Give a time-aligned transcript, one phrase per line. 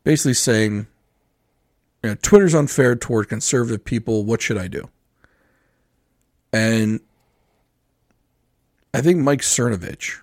[0.03, 0.87] basically saying,
[2.03, 4.23] you know, Twitter's unfair toward conservative people.
[4.23, 4.89] What should I do?
[6.53, 7.01] And
[8.93, 10.19] I think Mike Cernovich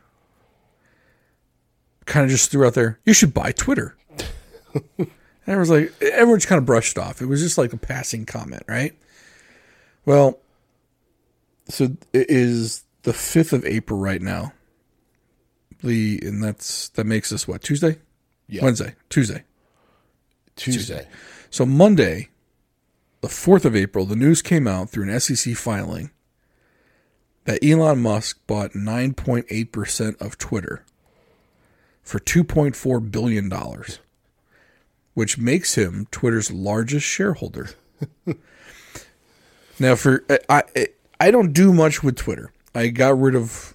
[2.06, 3.96] kind of just threw out there, you should buy Twitter.
[4.98, 5.10] and
[5.46, 7.20] everyone's like, everyone just kind of brushed off.
[7.20, 8.96] It was just like a passing comment, right?
[10.04, 10.38] Well,
[11.68, 14.52] so it is the 5th of April right now.
[15.82, 17.98] The and that's that makes us what Tuesday,
[18.48, 18.64] Yeah.
[18.64, 19.44] Wednesday, Tuesday,
[20.56, 21.06] Tuesday.
[21.50, 22.28] So Monday,
[23.20, 26.10] the 4th of April, the news came out through an SEC filing
[27.44, 30.84] that Elon Musk bought 9.8% of Twitter
[32.02, 33.98] for 2.4 billion dollars,
[35.14, 37.70] which makes him Twitter's largest shareholder.
[39.78, 40.86] now for I, I
[41.20, 42.52] I don't do much with Twitter.
[42.74, 43.74] I got rid of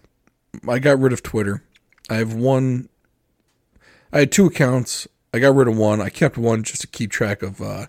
[0.68, 1.63] I got rid of Twitter.
[2.09, 2.90] I have one
[4.12, 5.07] I had two accounts.
[5.34, 6.01] I got rid of one.
[6.01, 7.88] I kept one just to keep track of uh,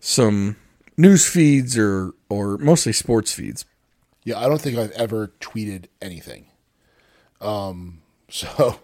[0.00, 0.56] some
[0.96, 3.64] news feeds or or mostly sports feeds.
[4.24, 6.46] Yeah, I don't think I've ever tweeted anything.
[7.40, 8.80] Um, so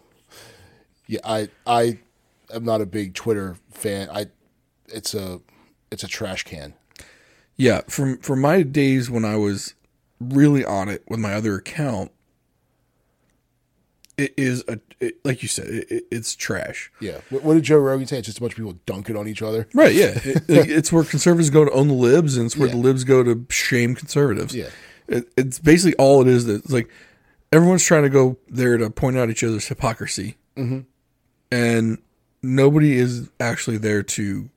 [1.07, 1.99] yeah, I I
[2.55, 4.09] am not a big Twitter fan.
[4.11, 4.27] I
[4.87, 5.41] it's a
[5.91, 6.75] it's a trash can.
[7.57, 9.75] Yeah, from from my days when I was
[10.21, 12.13] really on it with my other account,
[14.17, 16.91] it is a it, like you said, it, it, it's trash.
[17.01, 17.21] Yeah.
[17.31, 18.19] What, what did Joe Rogan say?
[18.19, 19.67] It's just a bunch of people dunking on each other.
[19.75, 19.95] Right?
[19.95, 22.75] Yeah, it, it's where conservatives go to own the libs, and it's where Yeah.
[22.75, 24.55] the libs go to shame conservatives.
[24.55, 24.69] Yeah.
[25.09, 26.47] it, it's basically all it is.
[26.47, 26.89] That it's like
[27.53, 30.81] everyone's trying to go there to point out each other's hypocrisy, mm-hmm.
[31.51, 31.99] and
[32.43, 34.49] nobody is actually there to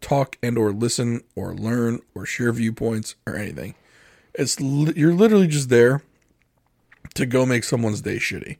[0.00, 3.74] talk and or listen or learn or share viewpoints or anything.
[4.34, 6.02] It's you're literally just there
[7.14, 8.58] to go make someone's day shitty,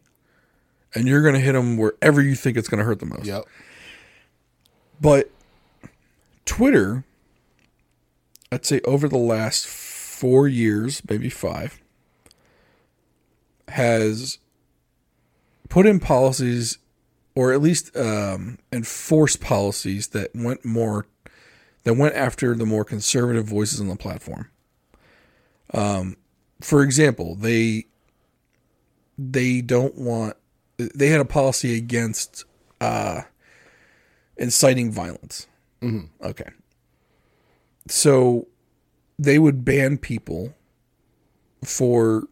[0.99, 3.25] and you're gonna hit them wherever you think it's gonna hurt the most.
[3.25, 3.45] Yep.
[5.01, 5.31] But
[6.45, 7.05] Twitter,
[8.51, 11.81] I'd say over the last four years, maybe five,
[13.69, 14.39] has
[15.69, 16.79] put in policies
[17.35, 21.07] or at least um, enforced policies that went more
[21.85, 24.51] that went after the more conservative voices on the platform.
[25.73, 26.17] Um,
[26.61, 27.87] for example, they
[29.17, 30.37] they don't want
[30.79, 32.45] they had a policy against
[32.81, 33.23] uh,
[34.37, 35.47] inciting violence.
[36.23, 36.51] Okay.
[37.89, 38.47] So
[39.19, 40.55] they would ban people
[41.65, 42.25] for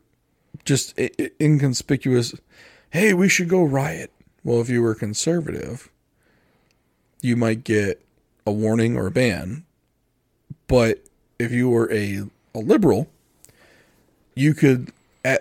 [0.64, 2.34] just i- i- inconspicuous,
[2.90, 4.10] hey, we should go riot.
[4.44, 5.88] Well, if you were conservative,
[7.22, 8.02] you might get
[8.46, 9.64] a warning or a ban.
[10.68, 11.04] But
[11.38, 12.22] if you were a,
[12.54, 13.08] a liberal,
[14.34, 14.92] you could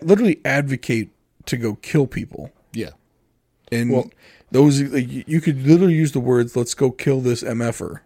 [0.01, 1.09] literally advocate
[1.47, 2.51] to go kill people.
[2.73, 2.91] Yeah.
[3.71, 4.11] And Well-
[4.51, 7.99] those like, you- could literally use the words "Let's go kill this mf'er,"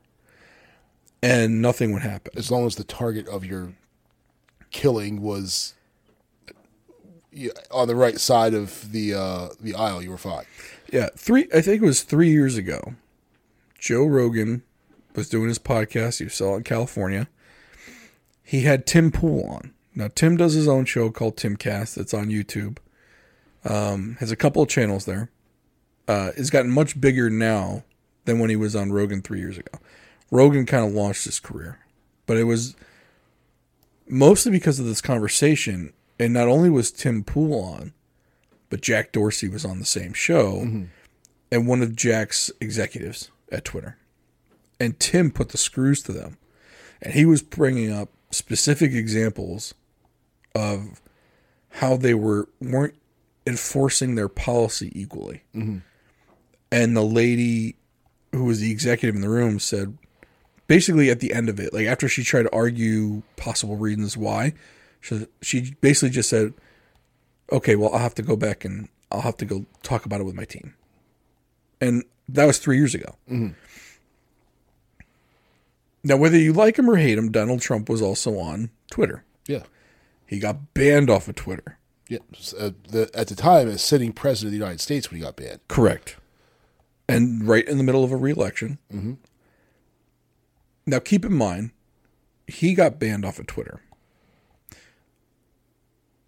[1.22, 2.32] and nothing would happen.
[2.36, 3.74] As long as the target of your
[4.72, 5.74] killing was
[7.72, 10.46] on the right side of the uh, the aisle, you were fine.
[10.92, 11.48] Yeah, three.
[11.54, 12.96] I think it was three years ago.
[13.78, 14.64] Joe Rogan
[15.16, 16.20] was doing his podcast.
[16.20, 17.28] You saw it in California.
[18.44, 19.74] He had Tim Pool on.
[19.96, 21.96] Now Tim does his own show called Timcast.
[21.96, 22.78] That's on YouTube.
[23.66, 25.30] Um, has a couple of channels there.
[26.10, 27.84] Uh, it's gotten much bigger now
[28.26, 29.78] than when he was on Rogan three years ago.
[30.32, 31.78] Rogan kind of launched his career,
[32.26, 32.76] but it was
[34.08, 35.94] mostly because of this conversation.
[36.20, 37.94] And not only was Tim Pool on,
[38.70, 40.62] but Jack Dorsey was on the same show,
[41.52, 43.98] and one of Jack's executives at Twitter.
[44.80, 46.38] And Tim put the screws to them,
[47.02, 49.74] and he was bringing up specific examples
[50.56, 51.02] of
[51.74, 52.96] how they were weren't
[53.48, 55.44] enforcing their policy equally.
[56.72, 57.76] And the lady
[58.32, 59.98] who was the executive in the room said,
[60.68, 64.54] basically at the end of it, like after she tried to argue possible reasons why,
[65.02, 66.54] she, she basically just said,
[67.52, 70.26] "Okay, well, I'll have to go back and I'll have to go talk about it
[70.26, 70.76] with my team."
[71.82, 73.16] And that was three years ago.
[76.04, 79.24] Now, whether you like him or hate him, Donald Trump was also on Twitter.
[79.48, 79.64] Yeah.
[80.26, 81.78] He got banned off of Twitter.
[82.08, 82.20] Yeah.
[82.58, 85.36] Uh, the, at the time, as sitting president of the United States when he got
[85.36, 85.60] banned.
[85.68, 86.18] Correct.
[87.10, 88.78] And right in the middle of a reelection.
[88.94, 89.14] Mm-hmm.
[90.86, 91.72] Now, keep in mind,
[92.48, 93.82] he got banned off of Twitter.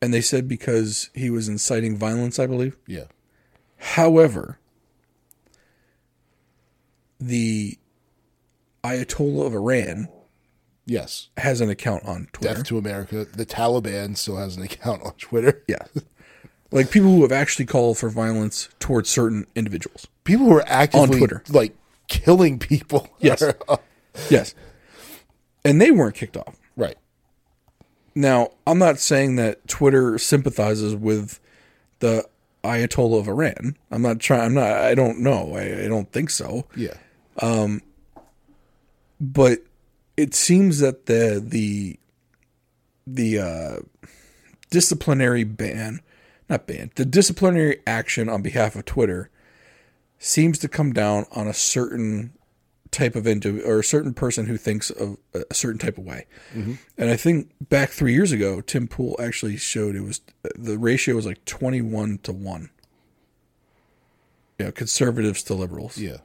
[0.02, 2.76] And they said because he was inciting violence, I believe.
[2.88, 3.06] Yeah.
[3.78, 4.58] However,
[7.20, 7.78] the
[8.84, 10.10] Ayatollah of Iran
[10.86, 11.30] Yes.
[11.38, 12.56] has an account on Twitter.
[12.56, 13.26] Death to America.
[13.26, 15.64] The Taliban still has an account on Twitter.
[15.68, 15.86] Yeah.
[16.72, 20.08] Like people who have actually called for violence towards certain individuals.
[20.24, 21.44] People who are actively on Twitter.
[21.50, 21.76] like
[22.08, 23.10] killing people.
[23.20, 23.44] Yes.
[24.30, 24.54] Yes.
[25.64, 26.58] And they weren't kicked off.
[26.76, 26.98] right.
[28.14, 31.40] Now, I'm not saying that Twitter sympathizes with
[32.00, 32.28] the
[32.62, 33.78] Ayatollah of Iran.
[33.90, 34.42] I'm not trying.
[34.42, 34.68] I'm not.
[34.70, 35.56] I don't know.
[35.56, 36.66] I, I don't think so.
[36.76, 36.96] Yeah.
[37.42, 37.82] Um.
[39.22, 39.60] But
[40.18, 41.98] it seems that the the
[43.08, 44.08] the uh,
[44.72, 46.02] disciplinary ban,
[46.52, 49.30] not ban, the disciplinary action on behalf of Twitter
[50.20, 52.34] seems to come down on a certain
[52.92, 56.28] type of individual or a certain person who thinks of a certain type of way.
[56.54, 56.74] Mm-hmm.
[56.98, 60.20] And I think back three years ago, Tim Pool actually showed it was
[60.56, 62.70] the ratio was like twenty one to one.
[64.60, 66.18] You know, conservatives to liberals Yeah.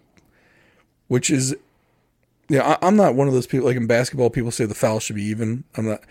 [1.08, 1.56] which is
[2.50, 5.00] yeah I, i'm not one of those people like in basketball people say the foul
[5.00, 6.02] should be even i'm not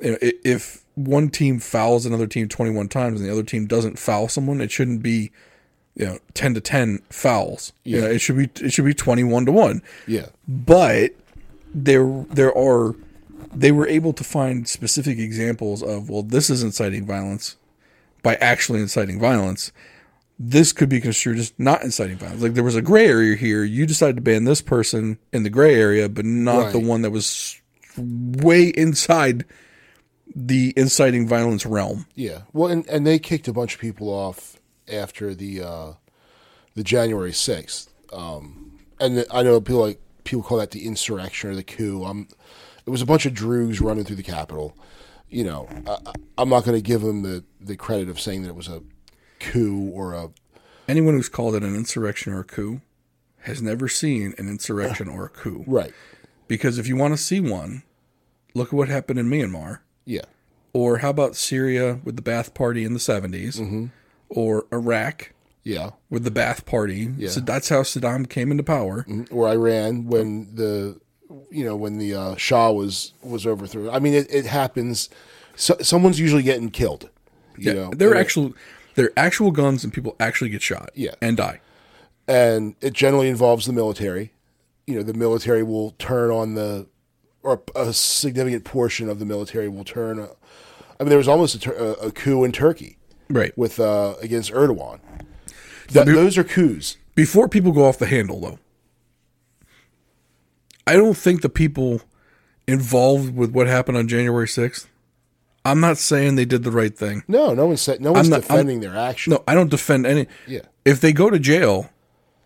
[0.00, 3.98] you know, if one team fouls another team 21 times and the other team doesn't
[3.98, 5.30] foul someone it shouldn't be
[5.96, 7.72] you know 10 to 10 fouls.
[7.84, 8.00] Yeah.
[8.00, 8.04] Yeah.
[8.06, 10.26] it should be it should be 21 to 1 Yeah.
[10.46, 11.12] but
[11.74, 12.94] there there are
[13.54, 17.56] they were able to find specific examples of well this is inciting violence.
[18.22, 19.70] By actually inciting violence
[20.38, 22.42] this could be construed as not inciting violence.
[22.42, 23.62] Like there was a gray area here.
[23.62, 27.10] You decided to ban this person in the gray area but not the one that
[27.10, 27.60] was
[27.96, 29.44] way inside
[30.34, 32.42] the inciting violence realm Yeah.
[32.52, 34.58] Well, and, and they kicked a bunch of people off
[34.92, 35.92] after the uh,
[36.74, 37.92] the January sixth.
[38.12, 42.04] Um, and the- I know people like people call that the insurrection or the coup.
[42.04, 42.28] Um,
[42.86, 44.76] it was a bunch of droogs running through the Capitol.
[45.30, 45.98] You know, I,
[46.38, 48.82] I'm not going to give them the the credit of saying that it was a
[49.40, 50.30] coup or a
[50.88, 52.80] anyone who's called it an insurrection or a coup
[53.40, 55.92] has never seen an insurrection or a coup right.
[56.48, 57.82] Because if you want to see one,
[58.54, 59.78] look at what happened in Myanmar.
[60.04, 60.22] Yeah.
[60.72, 63.90] Or how about Syria with the Ba'ath Party in the 70s?
[64.28, 65.90] Or Iraq Yeah.
[66.10, 67.28] with the Ba'ath Party.
[67.28, 69.06] So that's how Saddam came into power.
[69.30, 71.00] or Iran when the
[71.50, 73.88] you know when the uh, Shah was was overthrown.
[73.90, 75.08] I mean, it, it happens.
[75.56, 77.08] So, someone's usually getting killed.
[77.56, 78.52] You know, They're and, actual,
[78.96, 80.90] they're actual guns, and people actually get shot.
[80.94, 81.14] Yeah.
[81.22, 81.60] and die.
[82.26, 84.32] and it generally involves the military.
[84.86, 86.86] You know, the military will turn on the,
[87.44, 90.18] or a significant portion of the military will turn.
[90.18, 90.28] uh,
[90.98, 92.96] I mean, there was almost a, tur- a, coup in Turkey
[93.28, 93.56] Right.
[93.56, 95.00] with uh, against Erdogan.
[95.92, 96.96] That, those are coups.
[97.14, 98.58] Before people go off the handle, though,
[100.86, 102.02] I don't think the people
[102.66, 104.86] involved with what happened on January 6th.
[105.64, 107.22] I'm not saying they did the right thing.
[107.26, 109.32] No, no one's sa- no one's not- I'm- defending their action.
[109.32, 110.26] No, I don't defend any.
[110.46, 110.60] Yeah.
[110.84, 111.90] If they go to jail,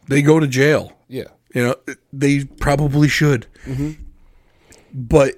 [0.09, 0.93] they go to jail.
[1.09, 1.25] Yeah.
[1.55, 3.47] You know, they probably should.
[3.65, 4.03] Mm-hmm.
[4.99, 5.37] But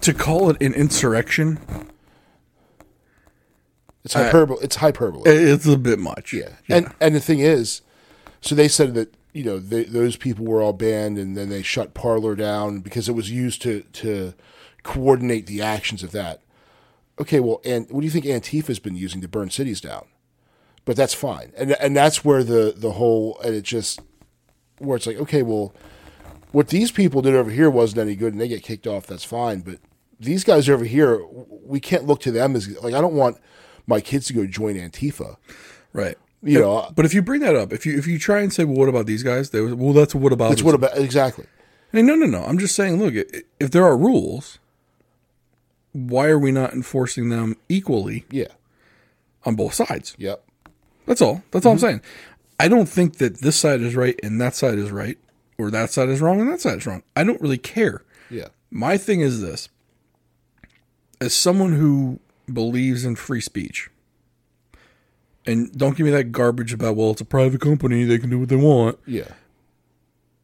[0.00, 1.58] to call it an insurrection,
[4.02, 4.58] It's hyperbole.
[4.62, 5.30] it's hyperbole.
[5.30, 6.32] it's a bit much.
[6.32, 6.50] Yeah.
[6.70, 7.82] And and the thing is,
[8.40, 11.62] so they said that you know they, those people were all banned, and then they
[11.62, 14.32] shut Parler down because it was used to to
[14.82, 16.40] coordinate the actions of that.
[17.20, 20.06] Okay, well, and what do you think Antifa's been using to burn cities down?
[20.86, 24.00] But that's fine, and and that's where the the whole and it just
[24.78, 25.74] where it's like okay, well,
[26.54, 29.06] what these people did over here wasn't any good, and they get kicked off.
[29.06, 29.78] That's fine, but
[30.20, 33.38] these guys over here, we can't look to them as like I don't want
[33.86, 35.36] my kids to go join Antifa
[35.92, 36.16] Right.
[36.42, 38.64] You know, But if you bring that up, if you if you try and say,
[38.64, 39.50] well, what about these guys?
[39.50, 41.46] They was, well, that's what about it's what about exactly?
[41.92, 42.44] I mean, no, no, no.
[42.44, 44.58] I'm just saying, look, if there are rules,
[45.92, 48.48] why are we not enforcing them equally Yeah.
[49.46, 50.14] on both sides?
[50.18, 50.44] Yep.
[51.06, 51.42] That's all.
[51.50, 51.86] That's all I'm mm-hmm.
[51.86, 52.00] saying.
[52.60, 55.16] I don't think that this side is right and that side is right,
[55.58, 57.02] or that side is wrong and that side is wrong.
[57.16, 58.02] I don't really care.
[58.30, 58.48] Yeah.
[58.70, 59.68] My thing is this
[61.20, 62.20] as someone who
[62.52, 63.90] believes in free speech,
[65.46, 68.38] and don't give me that garbage about, well, it's a private company, they can do
[68.38, 68.98] what they want.
[69.06, 69.28] Yeah.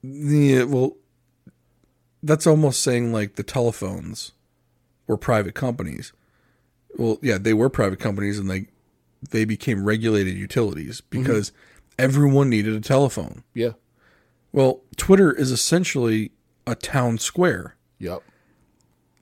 [0.02, 0.96] Yeah, well,
[2.22, 4.32] that's almost saying like the telephones
[5.06, 6.12] were private companies.
[6.96, 8.66] Well, yeah, they were private companies and they
[9.30, 11.22] they became regulated utilities mm-hmm.
[11.22, 11.52] because
[11.98, 13.42] everyone needed a telephone.
[13.54, 13.72] Yeah.
[14.52, 16.32] Well, Twitter is essentially
[16.66, 18.22] a town square Yep.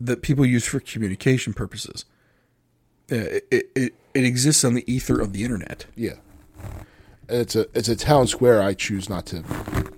[0.01, 2.05] that people use for communication purposes.
[3.11, 5.87] Uh, It, it, it, it exists on the ether of the internet.
[5.95, 6.15] Yeah.
[7.29, 9.43] And it's a it's a town square I choose not to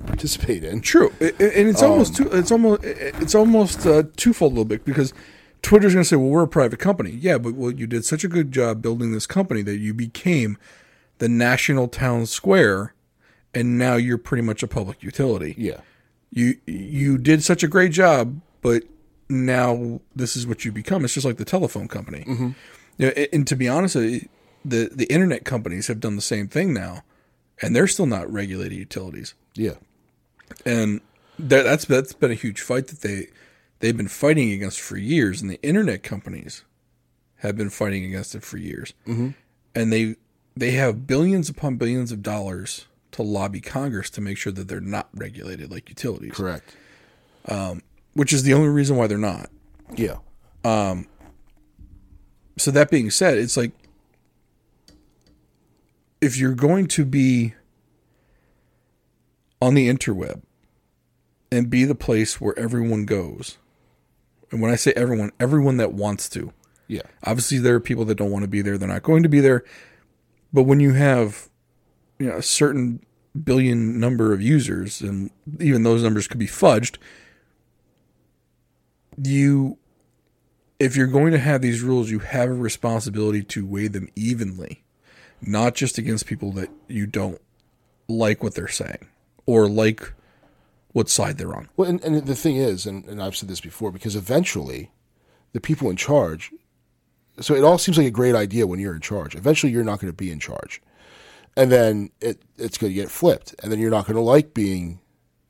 [0.07, 0.81] participate in.
[0.81, 5.15] True, and it's almost two, it's almost it's almost uh, twofold a little bit because
[5.63, 8.25] Twitter's going to say, "Well, we're a private company." Yeah, but well, you did such
[8.25, 10.59] a good job building this company that you became
[11.19, 12.95] the national town square,
[13.55, 15.55] and now you're pretty much a public utility.
[15.59, 15.81] Yeah.
[16.31, 18.85] You you did such a great job, but
[19.29, 21.05] now this is what you become.
[21.05, 22.25] It's just like the telephone company.
[22.29, 22.55] Know,
[23.09, 24.21] and, and to be honest, uh,
[24.65, 27.03] the the internet companies have done the same thing now,
[27.63, 29.75] and they're still not regulated utilities Yeah.
[30.65, 31.01] and
[31.39, 33.29] that, that's that's been a huge fight that they
[33.81, 36.65] they've been fighting against for years, and the internet companies
[37.37, 39.31] have been fighting against it for years, mm-hmm.
[39.75, 40.17] and they
[40.57, 42.87] they have billions upon billions of dollars
[43.25, 46.75] to lobby Congress to make sure that they're not regulated like utilities, Correct.
[47.47, 47.83] Um,
[48.15, 49.51] which is the only reason why they're not.
[49.97, 50.17] Yeah.
[50.65, 51.07] Um,
[52.59, 53.73] so that being said, it's like
[56.21, 57.55] if you're going to be
[59.63, 60.43] on the interweb
[61.53, 63.59] and be the place where everyone goes,
[64.51, 66.53] and when I say everyone, everyone that wants to,
[66.89, 67.03] Yeah.
[67.25, 69.41] obviously there are people that don't want to be there, they're not going to be
[69.41, 69.65] there.
[70.53, 71.49] But when you have
[72.19, 73.01] you know a certain
[73.45, 76.99] billion number of users, and even those numbers could be fudged,
[79.23, 79.79] you
[80.79, 84.83] if you're going to have these rules, you have a responsibility to weigh them evenly,
[85.43, 87.41] not just against people that you don't
[88.09, 89.07] like what they're saying
[89.45, 90.13] or like
[90.93, 91.69] what side they're on.
[91.77, 94.91] Well, and, and the thing is, and, and I've said this before, because eventually
[95.53, 96.51] the people in charge,
[97.41, 99.35] so it all seems like a great idea when you're in charge.
[99.35, 100.83] Eventually, you're not going to be in charge.
[101.61, 103.55] And then it, it's going to get flipped.
[103.63, 105.01] And then you're not going to like being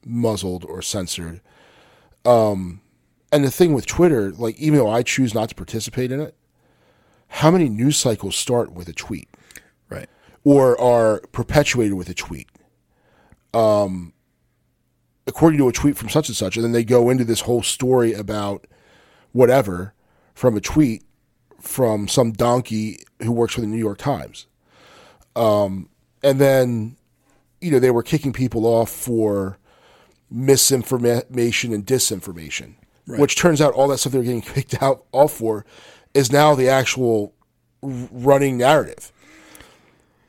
[0.05, 1.41] muzzled or censored.
[2.25, 2.81] Um,
[3.31, 6.35] and the thing with Twitter, like, even though I choose not to participate in it,
[7.29, 9.29] how many news cycles start with a tweet?
[9.89, 10.09] Right.
[10.45, 12.49] or are perpetuated with a tweet.
[13.53, 14.13] Um,
[15.27, 17.63] according to a tweet from such and such, and then they go into this whole
[17.63, 18.67] story about
[19.33, 19.95] whatever
[20.35, 21.05] from a tweet
[21.61, 24.47] from some donkey who works for the New York Times.
[25.37, 25.90] Um,
[26.23, 26.97] and then,
[27.61, 29.59] you know, they were kicking people off for
[30.31, 32.75] misinformation and disinformation,
[33.07, 35.65] which turns out all that stuff they were getting kicked out off for
[36.15, 37.33] is now the actual
[37.83, 39.13] running narrative.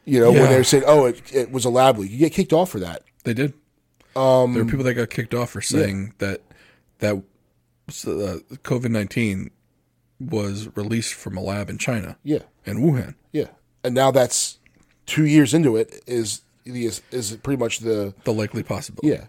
[0.05, 0.41] You know, Yeah.
[0.41, 2.79] when they're saying, "Oh, it, it was a lab leak," you get kicked off for
[2.79, 3.03] that.
[3.23, 3.53] They did.
[4.15, 6.41] Um, there were people that got kicked off for saying that
[6.99, 7.21] that uh,
[8.63, 9.51] COVID nineteen
[10.19, 13.15] was released from a lab in China Yeah, in Wuhan.
[13.31, 13.47] yeah.
[13.83, 14.59] And now that's
[15.15, 19.07] two years into it is is is pretty much the The likely possibility.
[19.15, 19.25] yeah.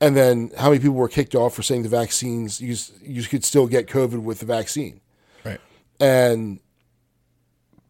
[0.00, 3.44] And then how many people were kicked off for saying the vaccines you you could
[3.44, 5.00] still get COVID with the vaccine,
[5.44, 5.60] Right.
[6.00, 6.60] and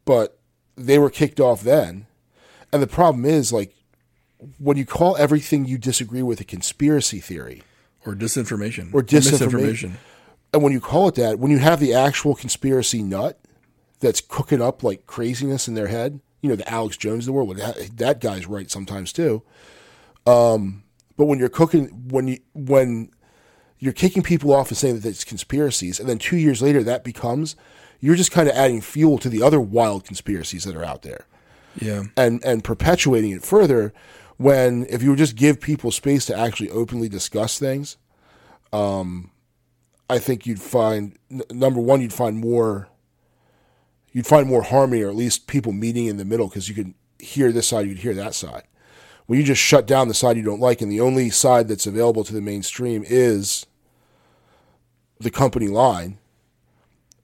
[0.05, 0.39] but
[0.77, 2.07] they were kicked off then.
[2.73, 3.75] And the problem is like
[4.59, 7.63] when you call everything you disagree with a conspiracy theory,
[8.05, 8.93] Or disinformation.
[8.95, 9.93] Or disinformation.
[10.53, 13.39] and when you call it that, when you have the actual conspiracy nut
[14.01, 17.33] that's cooking up like craziness in their head, you know, the Alex Jones of the
[17.33, 19.43] world, that, that guy's right sometimes too.
[20.27, 20.83] Um,
[21.17, 23.11] but when you're cooking, when you when
[23.79, 27.05] you're kicking people off and saying that it's conspiracies, and then two years later that
[27.05, 27.57] becomes,
[28.01, 31.27] you're just kind of adding fuel to the other wild conspiracies that are out there
[31.81, 32.05] Yeah.
[32.17, 33.93] and and perpetuating it further
[34.37, 37.97] when if you would just give people space to actually openly discuss things
[38.73, 39.31] um
[40.11, 42.89] i think you'd find n- number one you'd find more
[44.17, 46.95] you'd find more harmony or at least people meeting in the middle because you could
[47.19, 48.63] hear this side you'd hear that side.
[49.27, 51.87] When you just shut down the side you don't like and the only side that's
[51.87, 53.67] available to the mainstream is
[55.21, 56.17] the company line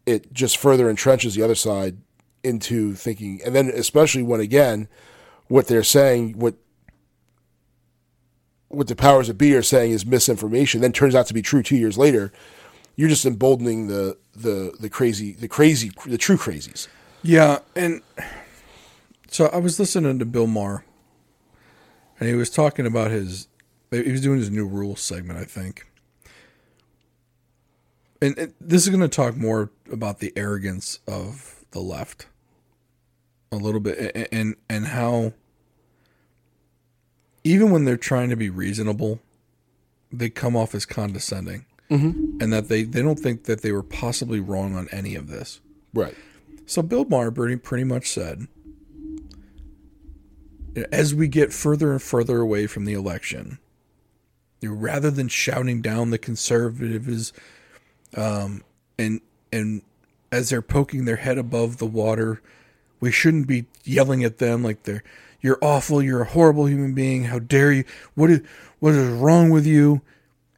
[0.04, 1.96] it just further entrenches the other side
[2.44, 4.86] into thinking and then especially when again
[5.48, 6.56] what they're saying, what
[8.68, 11.62] what the powers that be are saying is misinformation, then turns out to be true
[11.62, 12.32] two years later,
[12.96, 16.88] you're just emboldening the the the crazy the crazy the true crazies.
[17.22, 18.02] Yeah, and
[19.28, 20.84] so I was listening to Bill Maher,
[22.18, 23.48] and he was talking about his.
[23.90, 25.86] He was doing his new rules segment, I think.
[28.22, 32.26] And, and this is going to talk more about the arrogance of the left,
[33.50, 35.34] a little bit, and and, and how
[37.44, 39.20] even when they're trying to be reasonable,
[40.12, 42.38] they come off as condescending, mm-hmm.
[42.40, 45.60] and that they they don't think that they were possibly wrong on any of this.
[45.92, 46.14] Right.
[46.66, 48.46] So Bill Maher pretty much said,
[50.90, 53.58] as we get further and further away from the election,
[54.62, 57.32] rather than shouting down the conservatives,
[58.16, 58.62] um,
[58.98, 59.20] and
[59.52, 59.82] and
[60.30, 62.40] as they're poking their head above the water,
[63.00, 65.02] we shouldn't be yelling at them like they're
[65.42, 67.24] you're awful, you're a horrible human being.
[67.24, 67.84] How dare you?
[68.14, 68.40] What is
[68.78, 70.00] what is wrong with you?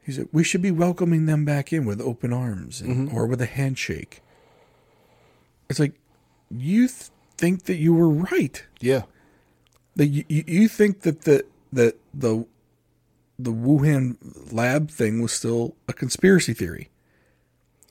[0.05, 3.17] He said we should be welcoming them back in with open arms and, mm-hmm.
[3.17, 4.23] or with a handshake.
[5.71, 5.95] It's like
[6.51, 8.65] you th- think that you were right.
[8.81, 9.03] Yeah.
[9.97, 12.47] That you, you you think that the that the
[13.39, 14.17] the Wuhan
[14.53, 16.91] lab thing was still a conspiracy theory,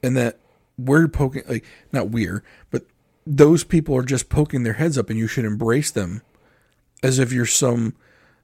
[0.03, 0.37] and that
[0.77, 2.85] we're poking like not we're, but
[3.25, 6.21] those people are just poking their heads up, and you should embrace them
[7.01, 7.95] as if you're some.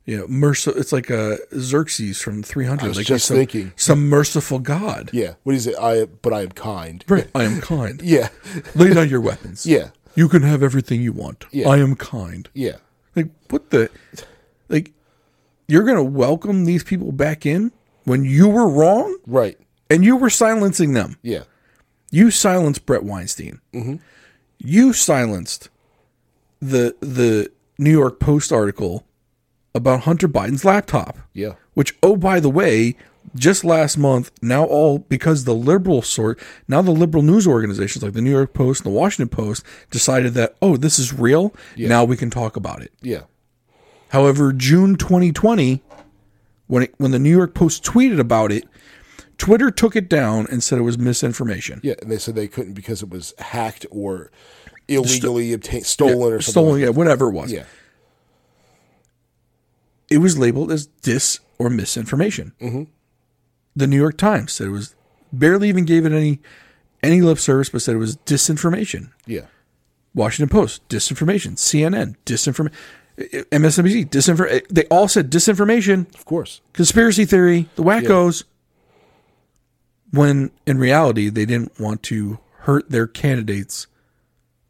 [0.10, 0.80] You know, merciful.
[0.82, 2.84] It's like a Xerxes from 300.
[2.84, 3.74] I was like just some, thinking.
[3.75, 5.12] some merciful god.
[5.13, 5.36] Yeah.
[5.44, 5.75] What is it?
[5.80, 7.06] I but I am kind.
[7.08, 7.30] Right.
[7.36, 8.01] I am kind.
[8.04, 8.30] Yeah.
[8.74, 9.68] Lay down your weapons.
[9.68, 9.89] Yeah.
[10.16, 11.46] You can have everything you want.
[11.51, 11.70] Yeah.
[11.70, 12.50] I am kind.
[12.56, 12.78] Yeah.
[13.16, 13.92] Like what the
[14.68, 14.94] like
[15.68, 17.72] you're going to welcome these people back in
[18.06, 19.60] when you were wrong Right.
[19.92, 21.18] and you were silencing them.
[21.22, 21.44] Yeah.
[22.10, 23.62] You silenced Bret Weinstein.
[23.74, 23.98] Mm-hmm.
[24.58, 25.70] You silenced
[26.60, 29.06] the the New York Post article
[29.73, 31.17] about Hunter Biden's laptop.
[31.33, 31.53] Yeah.
[31.73, 32.95] Which, oh by the way,
[33.36, 38.13] just last month, now all because the liberal sort, now the liberal news organizations like
[38.13, 41.53] the New York Post and the Washington Post decided that oh this is real.
[41.77, 42.91] Now we can talk about it.
[43.01, 43.23] Yeah.
[44.10, 45.84] However, June 2020,
[46.67, 48.65] when it, when the New York Post tweeted about it,
[49.38, 51.79] Twitter took it down and said it was misinformation.
[51.84, 51.93] Yeah.
[52.01, 54.32] And they said they couldn't because it was hacked or
[54.88, 56.51] illegally obtained, stolen or something.
[56.63, 57.51] Stolen, yeah, whatever it was.
[57.51, 57.65] Yeah.
[60.10, 62.54] It was labeled as dis or misinformation.
[62.62, 62.84] Mm-hmm.
[63.76, 64.95] The New York Times said it was
[65.32, 66.39] barely even gave it any
[67.04, 69.12] any lip service, but said it was disinformation.
[69.26, 69.45] Yeah.
[70.13, 71.54] Washington Post, disinformation.
[71.56, 72.74] CNN, disinformation.
[73.17, 74.67] MSNBC, disinformation.
[74.69, 76.13] They all said disinformation.
[76.15, 76.62] Of course.
[76.74, 78.43] conspiracy theory, the wackos.
[80.12, 83.88] When in reality, they didn't want to hurt their candidate's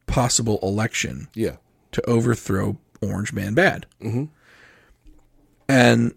[0.05, 1.57] possible election Yeah.
[1.93, 3.85] to overthrow Orange Man Bad.
[4.01, 4.25] Mm-hmm.
[5.69, 6.13] And,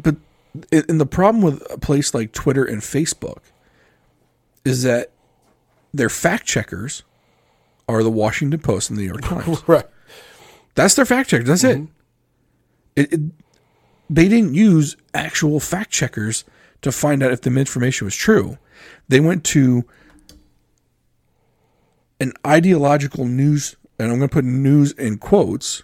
[0.00, 0.16] but,
[0.72, 3.40] and the problem with a place like Twitter and Facebook
[4.64, 5.10] is that
[5.92, 7.02] their fact checkers
[7.88, 9.62] are the Washington Post and the New York Times.
[9.68, 9.86] Right.
[10.74, 11.44] That's their fact checker.
[11.44, 11.78] That's it.
[11.78, 11.92] Mm-hmm.
[12.96, 13.20] It, it.
[14.08, 16.44] They didn't use actual fact checkers
[16.82, 18.58] to find out if the information was true.
[19.08, 19.84] They went to
[22.20, 25.82] an ideological news, and I'm going to put news in quotes,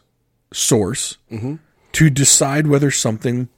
[0.52, 1.56] source mm-hmm.
[1.92, 3.48] To decide whether something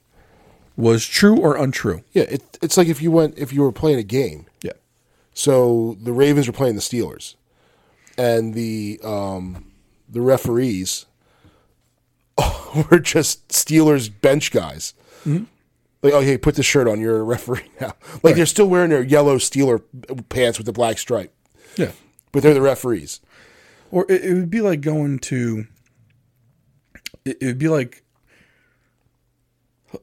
[0.77, 2.03] was true or untrue.
[2.13, 2.23] Yeah.
[2.23, 4.45] It, it's like if you went, if you were playing a game.
[4.61, 4.73] Yeah.
[5.33, 7.35] So the Ravens were playing the Steelers,
[8.17, 9.71] and the um,
[10.09, 11.05] the referees
[12.91, 14.93] were just Steelers bench guys.
[15.25, 17.01] Like, oh, hey, put this shirt on.
[17.01, 17.93] You're a referee now.
[18.21, 19.81] Like they're still wearing their yellow Steeler
[20.29, 21.33] pants with the black stripe,
[21.77, 21.91] Yeah.
[22.31, 23.21] but they're the referees.
[23.91, 25.65] Or it, it would be like going to.
[27.25, 28.03] It, it would be like.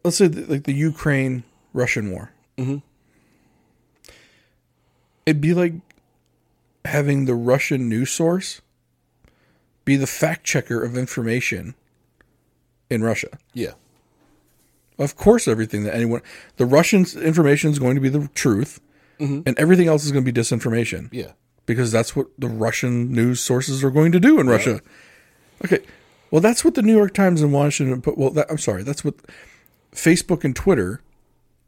[0.04, 2.30] Let's say the, like the Ukraine Russian war.
[2.58, 2.78] Mm-hmm.
[5.26, 5.74] It'd be like
[6.84, 8.60] having the Russian news source
[9.84, 11.74] be the fact checker of information
[12.90, 13.38] in Russia.
[13.54, 13.72] Yeah,
[14.98, 16.22] Of course, everything that anyone,
[16.56, 18.80] the Russians' information is going to be the truth,
[19.18, 21.08] and everything else is going to be disinformation.
[21.12, 21.32] yeah,
[21.66, 24.80] because that's what the Russian news sources are going to do in Russia.
[25.64, 25.78] Okay,
[26.32, 28.02] well, that's what the New York Times and Washington.
[28.02, 28.18] Put.
[28.18, 29.14] Well, that, I'm sorry, that's what
[29.92, 31.02] Facebook and Twitter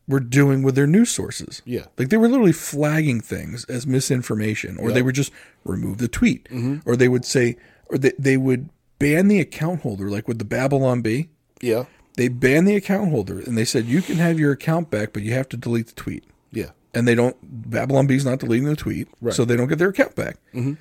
[0.07, 1.63] were doing with their news sources.
[1.65, 1.87] Yeah.
[1.99, 5.33] like they were literally flagging things as misinformation, or they would just
[5.65, 6.79] remove the tweet, mm-hmm.
[6.89, 7.57] or they would say,
[7.87, 11.29] or they they would ban the account holder, like with the Babylon Bee.
[11.61, 11.85] yeah,
[12.17, 15.23] They banned the account holder, and they said you can have your account back, but
[15.23, 18.77] you have to delete the tweet yeah, and they don't Babylon Bee's not deleting the
[18.77, 20.37] tweet, so they don't get their account back.
[20.55, 20.75] Mm-hmm.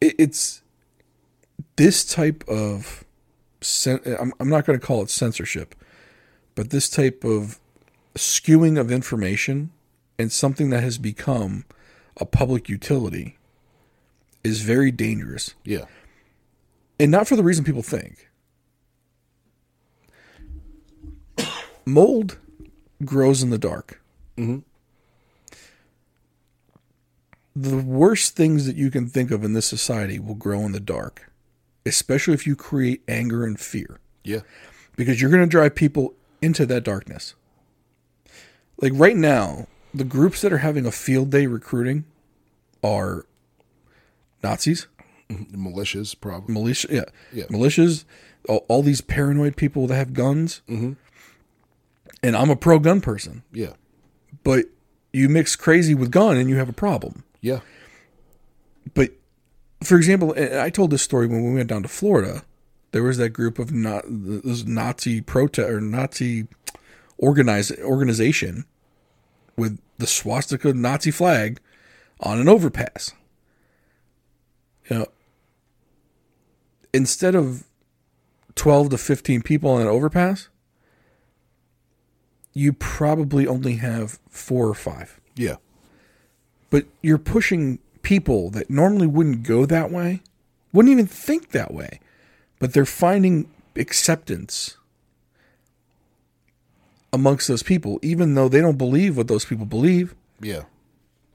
[0.00, 0.62] It, it's
[1.76, 3.04] this type of
[3.86, 5.74] I'm, I'm not going to call it censorship,
[6.54, 7.58] but this type of
[8.14, 9.70] skewing of information
[10.18, 11.64] and something that has become
[12.16, 13.38] a public utility
[14.42, 15.54] is very dangerous.
[15.64, 15.84] Yeah.
[16.98, 18.28] And not for the reason people think.
[21.86, 22.38] Mold
[23.04, 24.00] grows in the dark.
[24.36, 24.58] Mm-hmm.
[27.56, 30.80] The worst things that you can think of in this society will grow in the
[30.80, 31.29] dark,
[31.86, 34.40] especially if you create anger and fear Yeah.
[34.96, 37.34] because you're going to drive people into that darkness.
[38.80, 42.04] Like right now, the groups that are having a field day recruiting
[42.82, 43.26] are
[44.42, 44.86] Nazis,
[45.30, 46.52] Militias, probably.
[46.54, 47.44] militia, yeah, Yeah.
[47.44, 48.04] militias,
[48.48, 50.62] all, all these paranoid people that have guns.
[50.68, 50.92] Mm-hmm.
[52.22, 53.74] And I'm a pro gun person, Yeah.
[54.44, 54.66] but
[55.12, 57.24] you mix crazy with gun and you have a problem.
[57.40, 57.60] Yeah.
[58.94, 59.10] But
[59.82, 62.42] for example, eh, I told this story when we went down to Florida.
[62.92, 66.48] There was that group of not this Nazi protest or Nazi
[67.18, 68.64] organized organization
[69.56, 71.60] with the swastika Nazi flag
[72.20, 73.12] on an overpass.
[74.88, 75.06] You know,
[76.92, 77.64] instead of
[78.56, 80.48] twelve to fifteen people on an overpass,
[82.52, 85.56] you probably only have four or five Yeah.
[86.70, 90.22] but you're pushing people that normally wouldn't go that way,
[90.72, 92.00] wouldn't even think that way,
[92.58, 94.76] but they're finding acceptance
[97.12, 100.62] amongst those people, even though they don't believe what those people believe, Yeah.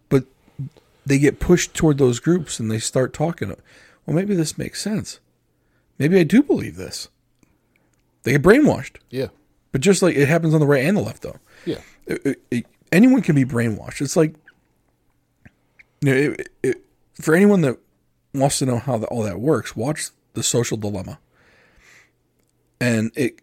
[0.10, 0.26] but
[1.06, 3.50] they get pushed toward those groups and they start talking.
[4.06, 5.20] Well, maybe this makes sense.
[6.00, 7.10] Maybe I do believe this.
[8.24, 9.28] They get brainwashed, Yeah.
[9.72, 11.82] but just like it happens on the right and the left, though Yeah.
[12.08, 14.02] it- it- it- anyone can be brainwashed.
[14.02, 14.34] It's like,
[16.02, 16.82] you know, it, it,
[17.14, 17.78] for anyone that
[18.34, 21.20] wants to know how the, all that works, watch the Social Dilemma.
[22.80, 23.40] And it,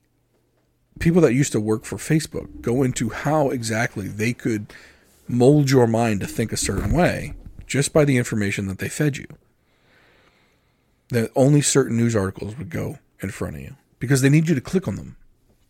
[0.98, 4.72] people that used to work for Facebook go into how exactly they could
[5.26, 7.34] mold your mind to think a certain way
[7.66, 9.26] just by the information that they fed you.
[11.08, 14.54] That only certain news articles would go in front of you because they need you
[14.54, 15.16] to click on them.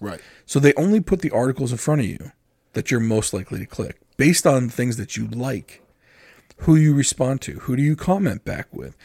[0.00, 0.20] Right.
[0.46, 2.32] So they only put the articles in front of you
[2.72, 5.81] that you're most likely to click based on things that you like,
[6.62, 8.96] who you respond to, who do you comment back with,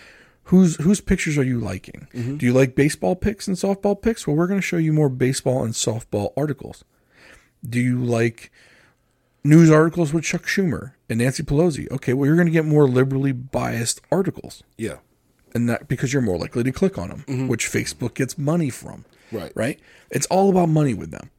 [0.43, 2.07] whose whose pictures are you liking?
[2.13, 2.37] Mm-hmm.
[2.37, 4.25] Do you like baseball picks and softball picks?
[4.25, 6.83] Well, we're going to show you more baseball and softball articles.
[7.67, 8.51] Do you like
[9.43, 11.89] news articles with Chuck Schumer and Nancy Pelosi?
[11.91, 14.97] Okay, well, you're going to get more liberally biased articles Yeah.
[15.55, 17.47] and that because you're more likely to click on them, mm-hmm.
[17.47, 19.05] which Facebook gets money from.
[19.31, 19.51] Right.
[19.55, 19.79] Right?
[20.11, 21.31] It's all about money with them.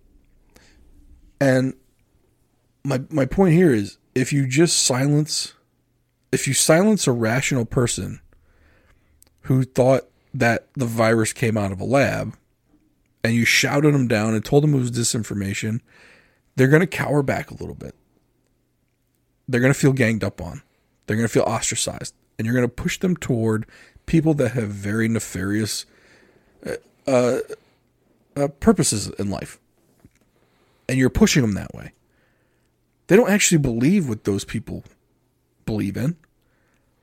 [1.41, 1.75] And
[2.85, 5.55] my my point here is if you just silence
[6.33, 8.21] if you silence a rational person
[9.43, 12.37] who thought that the virus came out of a lab
[13.25, 15.81] and you shouted them down and told them it was disinformation,
[16.57, 17.95] they're going to cower back a little bit.
[19.49, 20.63] They're going to feel ganged up on.
[21.07, 22.15] They're going to feel ostracized.
[22.39, 23.67] And you're going to push them toward
[24.07, 25.87] people that have very nefarious
[27.07, 27.39] uh,
[28.37, 29.59] uh, purposes in life.
[30.89, 31.93] And you're pushing them that way.
[33.07, 34.85] They don't actually believe what those people
[35.69, 36.17] believe in,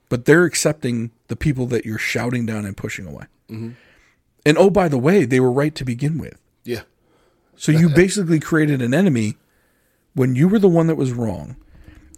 [0.10, 3.26] but they're accepting the people that you're shouting down and pushing away.
[3.50, 3.72] Mm-hmm.
[4.46, 6.40] And oh, by the way, they were right to begin with.
[6.64, 6.82] Yeah.
[7.56, 9.38] So you basically created an enemy
[10.14, 11.56] when you were the one that was wrong,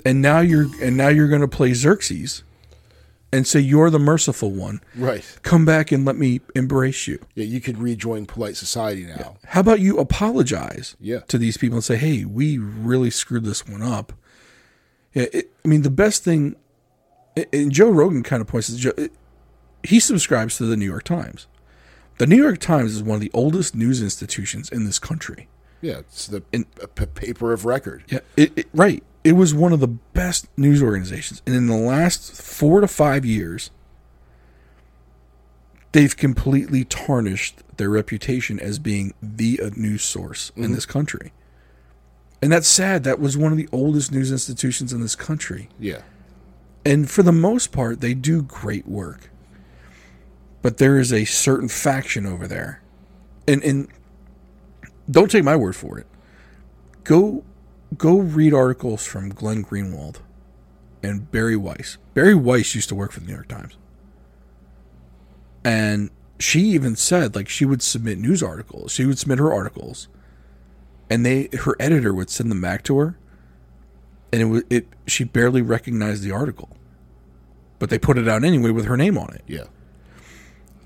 [0.05, 2.43] and now you're and now you're going to play Xerxes,
[3.31, 4.79] and say you're the merciful one.
[4.95, 5.23] Right.
[5.43, 7.19] Come back and let me embrace you.
[7.35, 7.45] Yeah.
[7.45, 9.35] You could rejoin polite society now.
[9.45, 11.19] How about you apologize Yeah.
[11.27, 14.13] to these people and say, "Hey, we really screwed this one up."
[15.17, 16.55] Yeah, it, I mean, the best thing,
[17.51, 18.67] and Joe Rogan kind of points.
[18.67, 19.09] To, Joe-
[19.83, 21.47] he subscribes to the New York Times.
[22.19, 25.47] The New York Times is one of the oldest news institutions in this country.
[25.81, 25.99] Yeah.
[25.99, 26.43] It's the
[26.81, 28.03] a p- paper of record.
[28.09, 29.03] Yeah, it, it, right.
[29.23, 33.25] It was one of the best news organizations, and in the last four to five
[33.25, 33.71] years,
[35.93, 41.33] they've completely tarnished their reputation as being the uh, news source in this country.
[42.41, 43.03] And that's sad.
[43.03, 45.69] That was one of the oldest news institutions in this country.
[45.79, 46.01] Yeah.
[46.85, 49.29] And for the most part, they do great work.
[50.61, 52.81] But there is a certain faction over there.
[53.47, 53.87] And and
[55.09, 56.07] don't take my word for it.
[57.03, 57.43] Go
[57.97, 60.17] go read articles from Glenn Greenwald
[61.01, 61.97] and Bari Weiss.
[62.13, 63.77] Bari Weiss used to work for the New York Times.
[65.63, 68.91] And she even said like she would submit news articles.
[68.91, 70.07] She would submit her articles.
[71.09, 73.17] And they her editor would send them back to her
[74.33, 76.69] and it was it she barely recognized the article
[77.79, 79.63] but they put it out anyway with her name on it Yeah.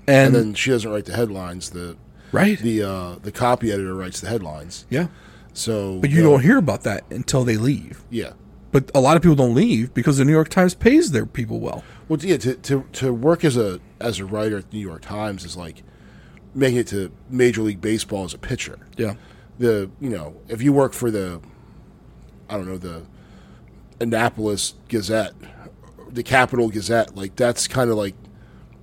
[0.06, 1.70] and And, then she doesn't write the headlines.
[1.70, 1.96] The
[2.32, 4.86] right, the uh, the copy editor writes the headlines.
[4.90, 5.08] yeah.
[5.54, 8.02] So, But you they'll- don't hear about that until they leave.
[8.10, 8.32] yeah.
[8.70, 11.60] But a lot of people don't leave because the New York Times pays their people
[11.60, 11.84] well.
[12.08, 15.02] Well, yeah, to, to to work as a as a writer at the New York
[15.02, 15.82] Times is like
[16.54, 18.78] making it to Major League Baseball as a pitcher.
[18.96, 19.14] Yeah,
[19.58, 21.40] The you know if you work for the
[22.48, 23.02] I don't know the
[24.00, 25.32] Annapolis Gazette,
[26.10, 28.14] the Capital Gazette, like that's kind of like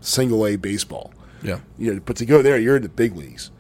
[0.02, 1.14] single A baseball.
[1.44, 3.52] yeah, You know, but to go there, you're in the big leagues,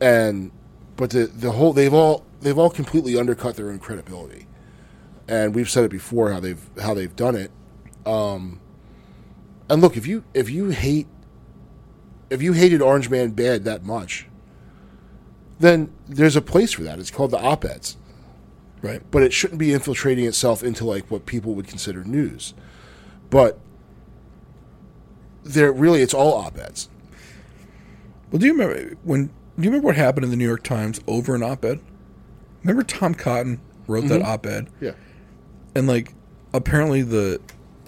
[0.00, 0.50] and
[0.96, 4.46] but the the whole they've all they've all completely undercut their own credibility,
[5.26, 7.50] and we've said it before how they've how they've done it.
[8.04, 8.60] Um,
[9.70, 11.06] and look, if you if you hate
[12.30, 14.26] if you hated Orange Man bad that much,
[15.58, 16.98] then there's a place for that.
[16.98, 17.96] It's called the op-eds,
[18.82, 19.02] right.
[19.10, 22.54] but it shouldn't be infiltrating itself into like what people would consider news.
[23.30, 23.58] But
[25.42, 26.88] there really, it's all op-eds.
[28.30, 29.26] Well, do you remember when?
[29.26, 31.80] Do you remember what happened in the New York Times over an op-ed?
[32.62, 34.92] Remember Tom Cotton wrote that op-ed, Yeah.
[35.74, 36.14] and like
[36.52, 37.40] apparently the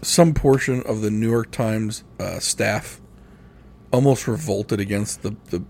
[0.03, 3.01] some portion of the New York Times uh, staff
[3.93, 5.63] almost revolted against the the,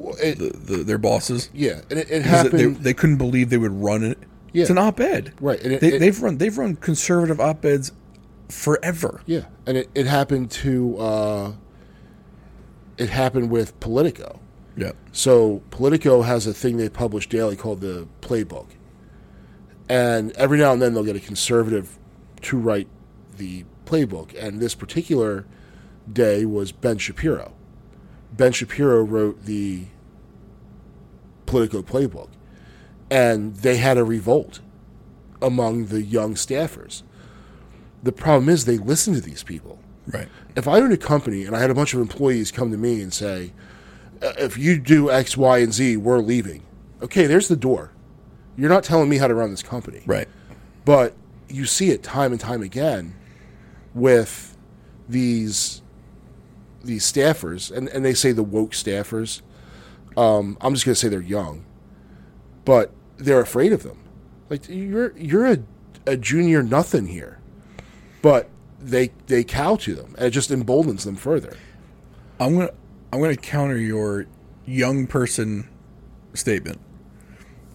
[0.00, 2.76] Well, it, the, the their bosses Yeah, and it, it because they, happened.
[2.78, 4.18] they couldn't believe they would run it.
[4.52, 4.62] Yeah.
[4.62, 7.92] It's an op-ed, Right, and it- they, they've run they've run conservative op-eds
[8.48, 9.20] forever.
[9.26, 10.96] yeah, and it, it happened to.
[10.98, 11.52] Uh,
[12.98, 14.40] it happened with Politico.
[14.76, 18.66] Yeah, So Politico has a thing they publish daily called the Playbook,
[19.88, 21.98] and every now and then they'll get a conservative
[22.42, 22.88] to write
[23.36, 24.34] the playbook.
[24.42, 25.44] And this particular
[26.10, 27.52] day was Ben Shapiro.
[28.32, 29.86] Ben Shapiro wrote the
[31.46, 32.28] Politico playbook,
[33.10, 34.60] and they had a revolt
[35.42, 37.02] among the young staffers.
[38.02, 40.28] The problem is they listen to these people right.
[40.56, 43.02] if I owned a company and I had a bunch of employees come to me
[43.02, 43.52] and say,
[44.22, 46.62] "Uh, if you do X, Y, and Z, we're leaving.
[47.02, 47.92] Okay, there's the door.
[48.56, 50.02] You're not telling me how to run this company.
[50.06, 50.28] Right.
[50.84, 51.14] But
[51.48, 53.14] you see it time and time again
[53.94, 54.56] with
[55.08, 55.82] these
[56.82, 59.42] these staffers, and, and they say the woke staffers.
[60.16, 61.64] Um, I'm just going to say they're young,
[62.64, 63.98] but they're afraid of them.
[64.48, 65.58] Like you're you're a,
[66.06, 67.38] a junior nothing here,
[68.20, 71.56] but they they cow to them, and it just emboldens them further.
[72.40, 72.70] I'm gonna
[73.12, 74.26] I'm gonna counter your
[74.66, 75.68] young person
[76.34, 76.80] statement.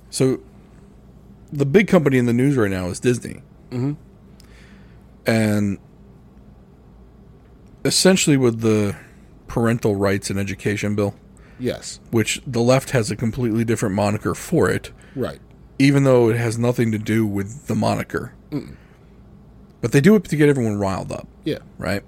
[0.10, 0.42] So,
[1.52, 3.94] the big company in the news right now is Disney, mm-hmm.
[5.26, 5.78] and
[7.86, 8.96] essentially with the
[9.48, 11.16] parental rights and education bill,
[11.60, 15.40] Yes, which the left has a completely different moniker for it, right.
[15.80, 18.34] even though it has nothing to do with the moniker.
[19.82, 22.04] But they do it to get everyone riled up Yeah, right?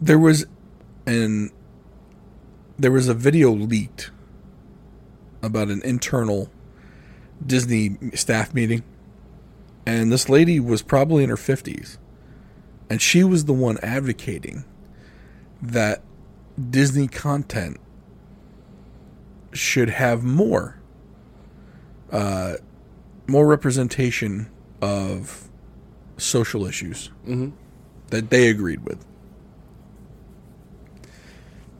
[0.00, 0.44] There was
[1.06, 1.50] an
[2.78, 4.10] there was a video leaked
[5.42, 6.50] about an internal
[7.44, 8.82] Disney staff meeting.
[9.86, 11.96] And this lady was probably in her 50s.
[12.88, 14.64] And she was the one advocating
[15.60, 16.02] that
[16.70, 17.78] Disney content
[19.52, 20.78] should have more
[22.12, 22.54] uh,
[23.26, 24.48] more representation
[24.80, 25.48] of
[26.16, 27.10] social issues
[28.08, 29.04] that they agreed with.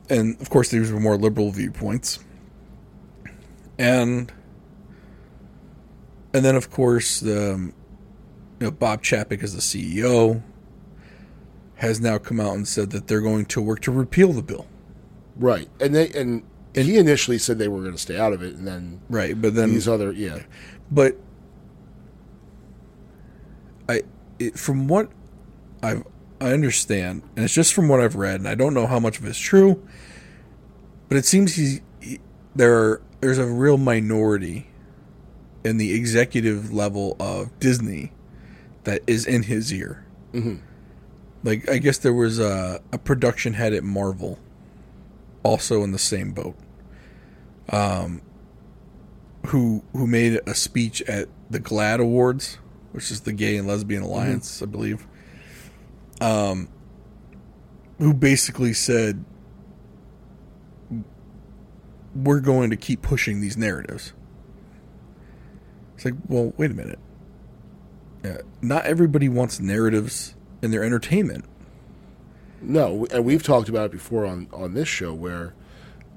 [0.09, 2.19] And of course, these were more liberal viewpoints.
[3.79, 4.33] And
[6.33, 7.73] and then, of course, um,
[8.61, 10.43] you know, Bob Chapek, is the CEO,
[11.77, 14.67] has now come out and said that they're going to work to repeal the bill.
[15.37, 15.69] right.
[15.81, 16.43] And they and,
[16.75, 19.41] and he initially said they were going to stay out of it, and then Right,
[19.41, 20.41] but then these other yeah,
[20.91, 21.17] but
[23.89, 24.03] I
[24.39, 25.11] it, from what
[25.83, 26.05] I've
[26.41, 29.19] I understand, and it's just from what I've read, and I don't know how much
[29.19, 29.83] of it's true,
[31.09, 32.21] but it seems he's he,
[32.55, 34.69] there are, there's a real minority
[35.65, 38.13] in the executive level of Disney
[38.85, 40.05] that is in his ear.
[40.33, 40.57] Mm-hmm.
[41.47, 44.39] Like I guess there was a, a production head at Marvel,
[45.45, 46.57] also in the same boat
[47.69, 48.23] um,
[49.47, 52.59] who who made a speech at the GLAAD Awards,
[52.93, 54.11] which is the Gay and Lesbian mm-hmm.
[54.11, 55.07] Alliance, I believe.
[56.21, 56.69] Um,
[57.99, 59.25] who basically said,
[62.15, 64.13] "We're going to keep pushing these narratives."
[65.95, 66.99] It's like, well, wait a minute.
[68.23, 71.45] Yeah, not everybody wants narratives in their entertainment.
[72.61, 75.55] no, and we've talked about it before on on this show where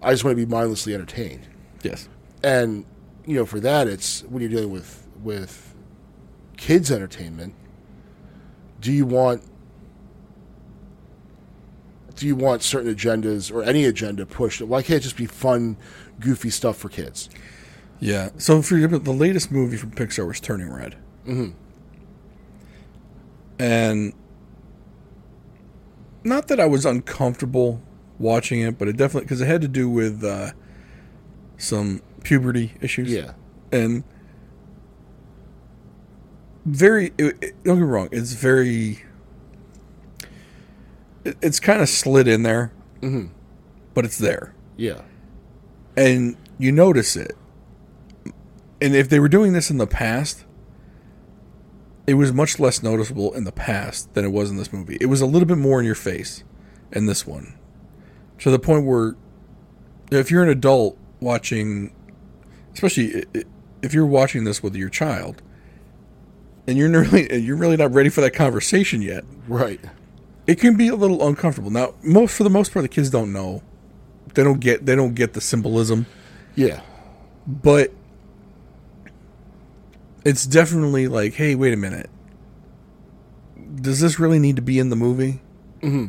[0.02, 1.48] I just want to be mindlessly entertained.
[1.84, 2.10] Yes.
[2.44, 2.86] and
[3.26, 5.74] you know for that it's when you're dealing with with
[6.58, 7.54] kids entertainment
[8.82, 9.42] do you want
[12.16, 14.62] do you want certain agendas or any agenda pushed?
[14.62, 15.78] Why can't it just be fun,
[16.20, 17.30] goofy stuff for kids?
[18.02, 18.30] Yeah.
[18.38, 20.96] So for example, the latest movie from Pixar was Turning Red.
[21.26, 21.52] Mm-hmm.
[23.58, 24.14] And
[26.30, 27.82] not that I was uncomfortable
[28.18, 30.52] watching it, but it definitely because it had to do with uh,
[31.58, 33.12] some puberty issues.
[33.12, 33.32] Yeah.
[33.72, 34.04] and
[36.66, 39.00] very it, it- don't get me wrong it's very
[41.24, 42.72] it, it's kind of slid in there
[43.94, 45.02] but it's there Yeah.
[45.96, 47.36] and you notice it
[48.82, 50.44] and if they were doing this in the past
[52.10, 54.98] it was much less noticeable in the past than it was in this movie.
[55.00, 56.44] It was a little bit more in your face
[56.92, 57.54] in this one.
[58.40, 59.16] To the point where
[60.12, 61.94] if you're an adult watching
[62.74, 63.26] especially
[63.82, 65.42] if you're watching this with your child
[66.66, 69.80] and you're really you're really not ready for that conversation yet Right.
[70.48, 71.70] it can be a little uncomfortable.
[71.72, 73.62] Now most for the most part the kids don't know.
[74.34, 76.06] They don't get they don't get the symbolism.
[76.56, 76.82] Yeah.
[77.46, 77.92] but
[80.26, 82.10] it's definitely like hey wait a minute
[83.76, 85.42] does this really need to be in the movie
[85.82, 86.08] mm-hmm.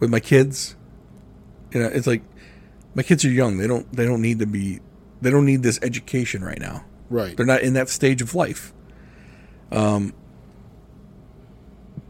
[0.00, 0.76] with my kids
[1.72, 2.22] you know it's like
[2.94, 4.80] my kids are young they don't they don't need to be
[5.20, 7.36] they don't need this education right now Right.
[7.36, 8.72] they're not in that stage of life.
[9.70, 10.14] Um,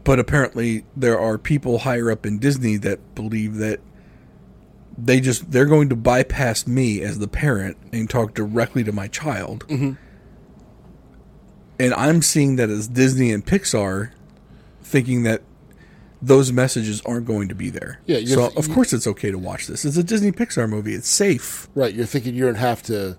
[0.03, 3.81] but apparently there are people higher up in Disney that believe that
[4.97, 9.07] they just they're going to bypass me as the parent and talk directly to my
[9.07, 9.65] child.
[11.79, 14.11] And I'm seeing that as Disney and Pixar
[14.81, 15.41] thinking that
[16.21, 17.99] those messages aren't going to be there.
[18.05, 19.85] Yeah, you're so th- of course it's okay to watch this.
[19.85, 20.93] It's a Disney Pixar movie.
[20.93, 21.67] It's safe.
[21.75, 21.93] Right.
[21.93, 23.17] You're thinking you don't have to.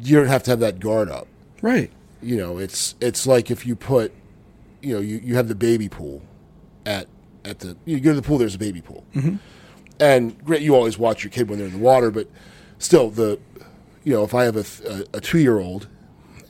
[0.00, 1.26] You don't have to have that guard up.
[1.60, 1.90] Right.
[2.22, 4.12] You know, it's it's like if you put,
[4.80, 6.22] you know, you, you have the baby pool,
[6.86, 7.08] at
[7.44, 8.38] at the you go to the pool.
[8.38, 9.36] There's a baby pool, mm-hmm.
[9.98, 10.62] and great.
[10.62, 12.28] You always watch your kid when they're in the water, but
[12.78, 13.38] still the,
[14.04, 15.88] you know, if I have a a, a two year old,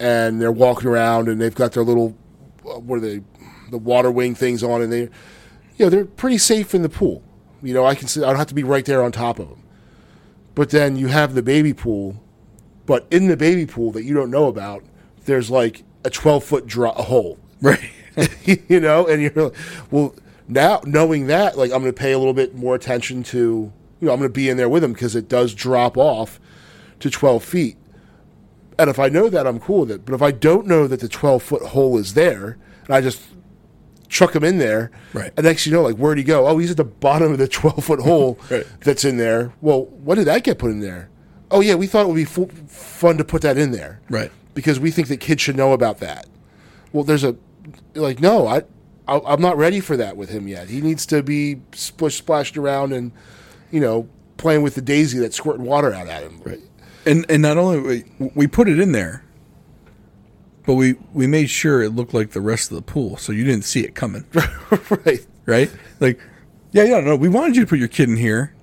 [0.02, 2.16] and they're walking around and they've got their little,
[2.68, 3.22] uh, what are they,
[3.70, 5.10] the water wing things on, and they, you
[5.78, 7.22] know, they're pretty safe in the pool.
[7.62, 9.48] You know, I can see I don't have to be right there on top of
[9.48, 9.62] them.
[10.54, 12.22] But then you have the baby pool,
[12.84, 14.84] but in the baby pool that you don't know about,
[15.24, 17.90] there's like a 12 foot dro- a hole, Right.
[18.44, 19.54] you know, and you're like,
[19.90, 20.14] well,
[20.46, 24.06] now knowing that, like, I'm going to pay a little bit more attention to, you
[24.06, 26.38] know, I'm going to be in there with them because it does drop off
[27.00, 27.76] to 12 feet.
[28.78, 30.04] And if I know that, I'm cool with it.
[30.04, 32.56] But if I don't know that the 12 foot hole is there,
[32.86, 33.22] and I just
[34.08, 35.32] chuck him in there, Right.
[35.36, 36.46] and next you know, like, where'd he go?
[36.46, 38.66] Oh, he's at the bottom of the 12 foot hole Right.
[38.80, 39.52] that's in there.
[39.60, 41.08] Well, what did that get put in there?
[41.50, 44.30] Oh, yeah, we thought it would be fu- fun to put that in there right.
[44.54, 46.26] because we think that kids should know about that.
[46.92, 47.36] Well, there's a
[47.94, 48.62] like no, I,
[49.06, 50.68] I I'm not ready for that with him yet.
[50.68, 53.12] He needs to be splish splashed around and
[53.70, 54.08] you know
[54.38, 56.40] playing with the daisy that's squirting water out at him.
[56.44, 56.60] Right.
[57.04, 59.24] And and not only we, we put it in there,
[60.64, 63.44] but we we made sure it looked like the rest of the pool, so you
[63.44, 64.24] didn't see it coming,
[65.04, 65.26] right.
[65.46, 65.70] right?
[66.00, 66.20] Like,
[66.70, 68.54] yeah, yeah, no, we wanted you to put your kid in here,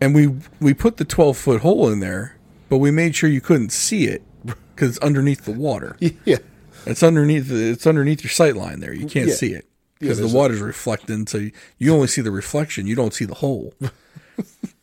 [0.00, 2.36] and we we put the twelve foot hole in there,
[2.68, 4.22] but we made sure you couldn't see it
[4.74, 5.96] because it's underneath the water.
[6.24, 6.38] Yeah.
[6.86, 8.94] It's underneath the, it's underneath your sight line there.
[8.94, 9.34] You can't Yeah.
[9.34, 9.66] see it
[10.00, 12.86] because there's the a- water's reflecting, so you, you only see the reflection.
[12.86, 13.74] You don't see the hole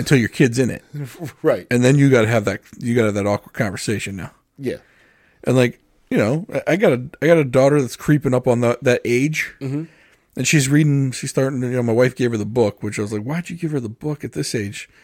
[0.00, 0.82] until your kid's in it,
[1.42, 1.66] Right.
[1.70, 4.32] and then you got to have that you got to have that awkward conversation now.
[4.58, 4.78] Yeah.
[5.44, 8.60] And like you know, I- got a I got a daughter that's creeping up on
[8.62, 9.84] that that age, mm-hmm.
[10.36, 11.12] and she's reading.
[11.12, 11.60] She's starting.
[11.60, 13.56] to You know, my wife gave her the book, which I was like, "Why'd you
[13.56, 14.88] give her the book at this age?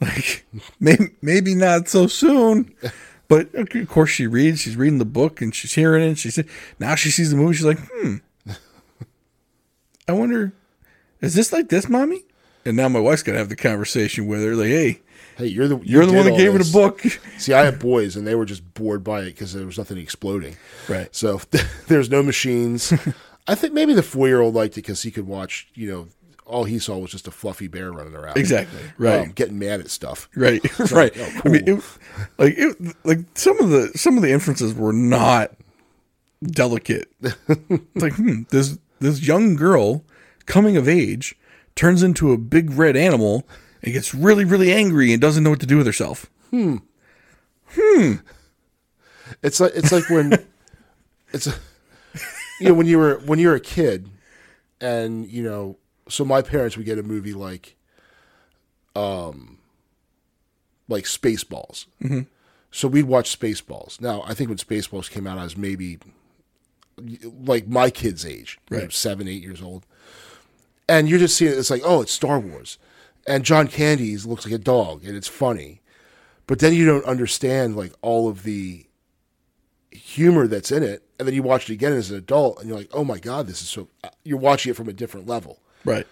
[0.00, 0.46] Like,
[0.78, 2.72] maybe maybe not so soon."
[3.28, 4.60] But of course, she reads.
[4.60, 6.06] She's reading the book and she's hearing it.
[6.08, 6.48] And she said,
[6.78, 7.54] now she sees the movie.
[7.56, 8.14] She's like, "Hmm,
[10.08, 10.54] I wonder,
[11.20, 12.24] is this like this, mommy?"
[12.64, 15.00] And now my wife's gonna have the conversation with her, like, "Hey,
[15.38, 16.72] Hey, you're the you you're the one that gave her this.
[16.72, 17.00] the book."
[17.38, 19.96] See, I had boys, and they were just bored by it because there was nothing
[19.98, 20.56] exploding.
[20.88, 21.14] Right.
[21.14, 21.40] So
[21.86, 22.92] there's no machines.
[23.46, 25.68] I think maybe the four year old liked it because he could watch.
[25.74, 26.08] You know,
[26.44, 28.36] all he saw was just a fluffy bear running around.
[28.36, 28.80] Exactly.
[28.98, 29.20] Right.
[29.20, 30.28] Um, getting mad at stuff.
[30.34, 30.60] Right,
[30.90, 31.12] right.
[31.16, 31.84] oh, I mean, it,
[32.36, 35.52] like it, like some of the some of the inferences were not
[36.42, 37.08] delicate.
[37.22, 40.04] It's like, hmm, this this young girl
[40.46, 41.36] coming of age
[41.78, 43.46] turns into a big red animal
[43.82, 46.26] and gets really really angry and doesn't know what to do with herself.
[46.50, 46.78] Hmm.
[47.70, 48.14] Hmm.
[49.42, 50.32] It's like it's like when
[51.32, 51.46] it's
[52.60, 54.10] you know when you were when you were a kid,
[54.80, 57.76] and you know, so my parents would get a movie like,
[58.96, 59.58] um,
[60.88, 61.86] like Spaceballs.
[62.02, 62.22] Mm-hmm.
[62.72, 64.00] So we'd watch Spaceballs.
[64.00, 65.98] Now I think when Spaceballs came out, I was maybe
[67.22, 69.86] like my kid's age, you know, seven, eight years old.
[70.88, 72.78] And you're just seeing it, it's like, oh, it's Star Wars,
[73.26, 75.80] and John Candy looks like a dog, and it's funny,
[76.46, 78.86] but then you don't understand like all of the
[79.90, 82.78] humor that's in it, and then you watch it again as an adult, and you're
[82.78, 83.88] like, oh my god, this is so.
[84.24, 86.06] You're watching it from a different level, Right.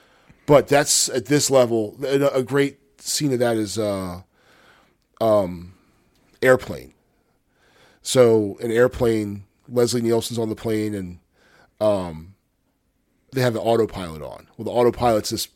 [0.47, 1.97] but that's at this level.
[2.05, 4.23] A a great scene of that is uh,
[5.21, 5.75] um,
[6.43, 6.93] airplane.
[8.03, 11.19] So an airplane, Leslie Nielsen's on the plane, and
[11.81, 12.35] um,
[13.37, 14.49] they have the autopilot on.
[14.57, 15.49] Well, the autopilot's this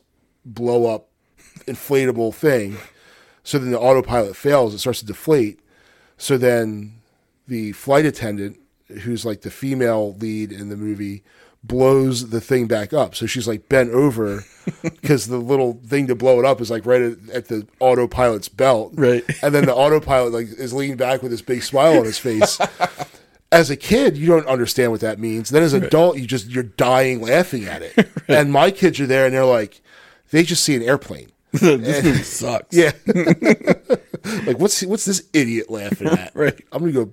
[0.45, 1.09] blow up
[1.65, 2.77] inflatable thing.
[3.43, 5.59] So then the autopilot fails; it starts to deflate.
[6.15, 7.01] So then
[7.47, 8.59] the flight attendant,
[9.01, 11.23] who's like the female lead in the movie,
[11.63, 13.15] blows the thing back up.
[13.15, 14.43] So she's like bent over
[14.83, 18.47] because the little thing to blow it up is like right at, at the autopilot's
[18.47, 18.93] belt.
[18.93, 19.25] Right.
[19.41, 22.59] And then the autopilot like is leaning back with this big smile on his face.
[23.51, 25.49] As a kid, you don't understand what that means.
[25.49, 28.07] Then as an adult, you just you're dying laughing at it.
[28.29, 29.81] And my kids are there and they're like,
[30.29, 31.31] they just see an airplane.
[31.51, 32.73] this movie sucks.
[32.73, 32.91] Yeah.
[34.45, 36.33] like what's what's this idiot laughing at?
[36.33, 36.63] Right.
[36.71, 37.11] I'm gonna go.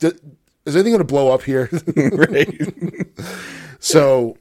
[0.00, 0.18] "D-
[0.66, 1.70] Is anything gonna blow up here?
[1.96, 3.06] right.
[3.80, 4.36] so,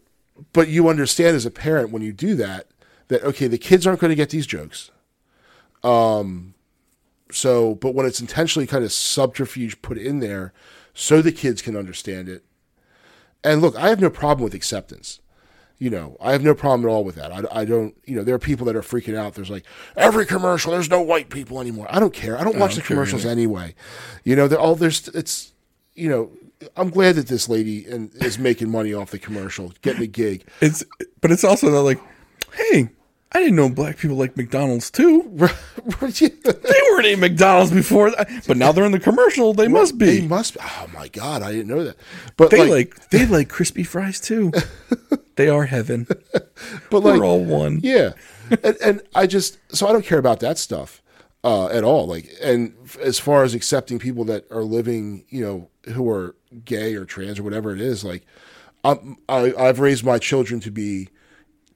[0.52, 2.68] but you understand as a parent when you do that
[3.08, 4.92] that okay, the kids aren't going to get these jokes.
[5.84, 6.54] Um.
[7.32, 10.52] So, but when it's intentionally kind of subterfuge put in there,
[10.94, 12.44] so the kids can understand it.
[13.44, 15.20] And look, I have no problem with acceptance.
[15.80, 17.34] You know, I have no problem at all with that.
[17.34, 19.34] I, I don't, you know, there are people that are freaking out.
[19.34, 19.66] There's like
[19.98, 21.88] every commercial, there's no white people anymore.
[21.90, 22.40] I don't care.
[22.40, 23.76] I don't watch the don't care commercials anyway.
[24.24, 25.52] You know, they're all there's, it's,
[25.96, 26.32] you know,
[26.78, 30.48] I'm glad that this lady and is making money off the commercial, getting a gig.
[30.62, 30.84] It's
[31.20, 32.00] but it's also not like,
[32.54, 32.90] hey,
[33.34, 35.50] I didn't know black people like McDonald's too.
[35.86, 38.12] They weren't eating McDonald's before
[38.48, 39.54] but now they're in the commercial.
[39.54, 40.06] They must be.
[40.06, 40.28] They be.
[40.28, 40.58] must.
[40.62, 41.98] Oh my god, I didn't know that.
[42.38, 44.52] But They like, like, they like crispy fries too.
[45.36, 46.08] they are heaven.
[46.90, 47.80] but We're all one.
[47.84, 48.12] Yeah,
[48.64, 51.02] and, and I just so I don't care about that stuff
[51.44, 52.08] uh, at all.
[52.08, 56.96] Like, and as far as accepting people that are living, you know, who are gay
[56.96, 58.26] or trans or whatever it is, like,
[58.84, 61.10] I'm, I I've raised my children to be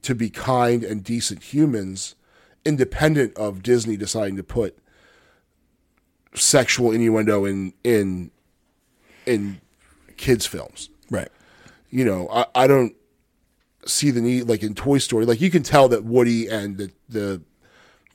[0.02, 2.14] to be kind and decent humans,
[2.64, 4.78] independent of Disney deciding to put
[6.34, 8.30] sexual innuendo in in
[9.26, 9.60] in
[10.16, 11.28] kids films Right.
[11.90, 12.94] you know, I, I don't
[13.86, 15.24] see the need like in Toy Story.
[15.24, 17.40] Like you can tell that Woody and the the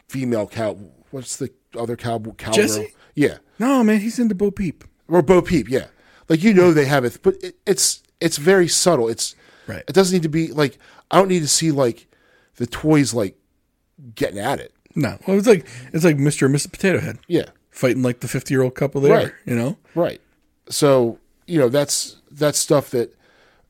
[0.09, 0.77] female cow.
[1.11, 2.19] What's the other cow?
[2.19, 2.53] Cowgirl.
[2.53, 2.93] Jessie?
[3.15, 4.83] Yeah, No, man, he's into Bo Peep.
[5.07, 5.69] or Bo Peep.
[5.69, 5.87] Yeah,
[6.29, 9.07] like you know they have it, but it, it's it's very subtle.
[9.09, 9.83] It's Right.
[9.87, 10.77] It doesn't need to be like
[11.13, 12.07] I don't need to see like
[12.55, 13.37] the toys like
[14.15, 14.73] getting at it.
[14.95, 16.45] No, well, it's like it's like Mr.
[16.45, 16.71] and Mrs.
[16.71, 19.15] Potato Head Yeah, fighting like the fifty year old couple there.
[19.15, 19.31] Right.
[19.45, 19.77] You know.
[19.95, 20.21] right.
[20.69, 23.15] So you know that's that's stuff that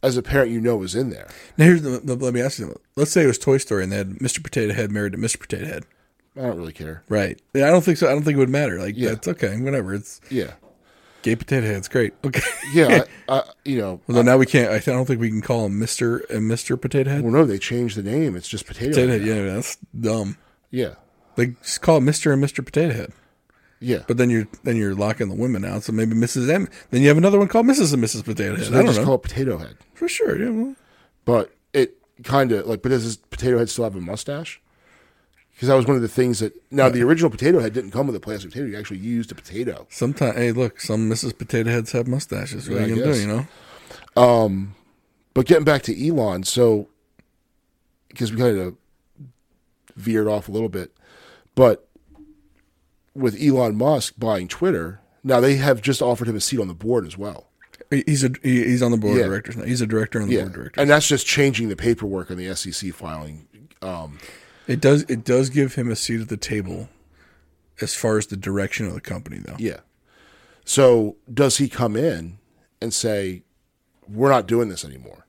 [0.02, 1.28] as a parent you know is in there.
[1.58, 2.66] Now here's the, the, let me ask you.
[2.66, 2.82] something.
[2.96, 4.44] Let's say it was Toy Story and they had Mr.
[4.44, 5.40] Potato Head married to Mr.
[5.40, 5.86] Potato Head.
[6.36, 7.04] I don't really care.
[7.10, 7.40] Right.
[7.54, 8.08] Yeah, I don't think so.
[8.08, 8.80] I don't think it would matter.
[8.80, 9.10] Like Yeah.
[9.10, 9.56] that's okay.
[9.62, 9.94] Whatever.
[9.94, 10.52] It's Yeah,
[11.24, 12.14] gay potato head's great.
[12.24, 12.42] Okay.
[12.74, 13.06] yeah.
[13.28, 14.70] I, I, you know, Well, now we can't.
[14.72, 17.24] I don't think we can call him Mister and Mister Potato Head.
[17.24, 18.36] well, no, they changed the name.
[18.36, 18.90] It's just potato.
[18.92, 19.28] Potato Head now.
[19.28, 20.38] Yeah, that's dumb.
[20.70, 20.96] Yeah,
[21.36, 23.14] They just call it Mister and Mister Potato Head.
[23.80, 24.04] yeah.
[24.08, 25.84] But then you're then you're locking the women out.
[25.84, 26.50] So maybe Mrs.
[26.50, 26.68] M.
[26.92, 27.94] Then you have another one called Mrs.
[27.94, 28.24] and Mrs.
[28.26, 28.66] Potato Head.
[28.66, 29.78] So I don't just know call it potato head.
[29.94, 30.38] for sure.
[30.42, 30.50] Yeah.
[30.52, 30.76] Well,
[31.26, 34.60] But it kind of like, but does potato head still have a mustache?
[35.54, 38.08] Because that was one of the things that now the original potato head didn't come
[38.08, 38.68] with a plastic potato.
[38.68, 39.86] You actually used a potato.
[39.90, 40.36] sometimes.
[40.36, 41.38] Hey, look, some Mrs.
[41.38, 42.68] Potato Heads have mustaches.
[42.70, 43.20] What Yeah, are you I gonna do?
[43.22, 43.28] You
[44.16, 44.68] know.
[45.34, 46.90] But getting back to Elon, so
[48.10, 48.76] because we kind of
[49.96, 50.92] veered off a little bit,
[51.56, 51.88] but
[53.16, 56.74] with Elon Musk buying Twitter, now they have just offered him a seat on the
[56.76, 57.48] board as well.
[57.90, 59.24] He's a he's on the board Yeah.
[59.26, 59.66] of directors now.
[59.66, 60.82] He's a director on the Yeah, board of directors.
[60.82, 63.48] and that's just changing the paperwork on the SEC filing.
[63.82, 64.20] Um,
[64.68, 66.90] It does it does give him a seat at the table
[67.82, 69.56] as far as the direction of the company though.
[69.58, 69.82] Yeah.
[70.66, 72.38] So does he come in
[72.82, 73.44] and say,
[74.08, 75.26] "We're not doing this anymore"?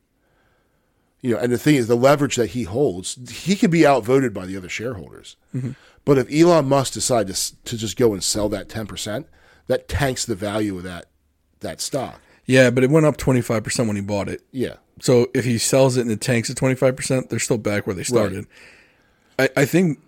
[1.21, 4.35] You know, and the thing is, the leverage that he holds, he could be outvoted
[4.35, 5.37] by the other shareholders.
[5.55, 5.71] Mm-hmm.
[6.05, 9.27] But if Elon Musk decide to to just go and sell that ten percent,
[9.67, 11.07] that tanks the value of that
[11.61, 12.21] that stock.
[12.47, 14.43] Yeah, but it went up 25% when he bought it.
[14.53, 17.97] Yeah, So if he sells it and it tanks at 25%, they're still back where
[17.97, 18.47] they started.
[19.39, 20.01] I, I think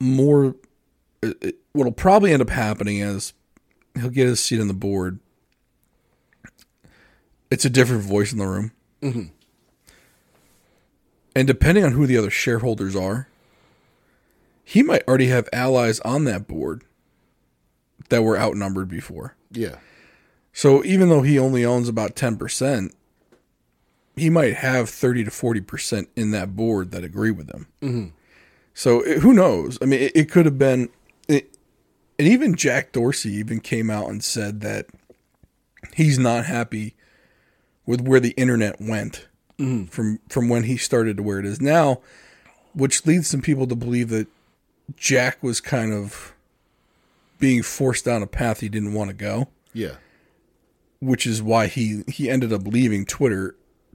[0.00, 0.54] more
[1.22, 3.32] it- it- what'll probably end up happening is
[3.98, 5.18] he'll get his seat on the board.
[7.50, 8.72] It's a different voice in the room.
[9.02, 9.24] Mm-hmm.
[11.36, 13.28] And depending on who the other shareholders are,
[14.64, 16.84] he might already have allies on that board
[18.08, 19.34] that were outnumbered before.
[19.50, 19.76] yeah,
[20.52, 22.94] So even though he only owns about ten percent,
[24.16, 27.66] he might have 30 to 40% in that board that agree with him.
[27.82, 28.08] Mm-hmm.
[28.74, 29.78] So it, who knows?
[29.82, 30.88] I mean, it, it could have been,
[31.28, 31.56] it,
[32.18, 34.86] and even Jack Dorsey even came out and said that
[35.94, 36.94] he's not happy
[37.86, 42.00] with where the internet went from from when he started to where it is now,
[42.74, 44.26] which leads some people to believe that
[44.96, 46.34] Jack was kind of
[47.38, 49.96] being forced down a path he didn't want to go Yeah.
[51.00, 53.54] which is why he he ended up leaving Twitter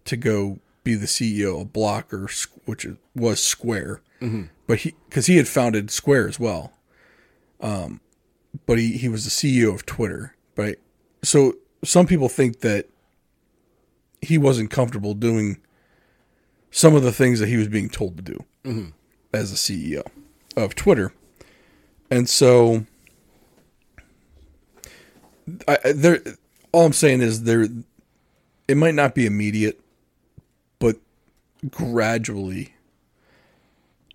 [0.10, 2.30] to go be the CEO of Block or
[2.66, 2.86] which
[3.16, 4.02] was Square,
[4.68, 6.74] but he because he had founded Square as well.
[7.62, 8.02] Um,
[8.66, 10.78] but he he was the CEO of Twitter, right?
[11.24, 11.54] So
[11.84, 12.88] some people think that
[14.22, 15.58] he wasn't comfortable doing
[16.72, 18.46] some of the things that he was being told to do
[19.34, 20.06] as a CEO
[20.56, 21.14] of Twitter,
[22.12, 22.86] and so
[25.68, 26.22] I, there.
[26.72, 27.68] All I'm saying is there.
[28.68, 29.79] It might not be immediate,
[31.70, 32.74] gradually,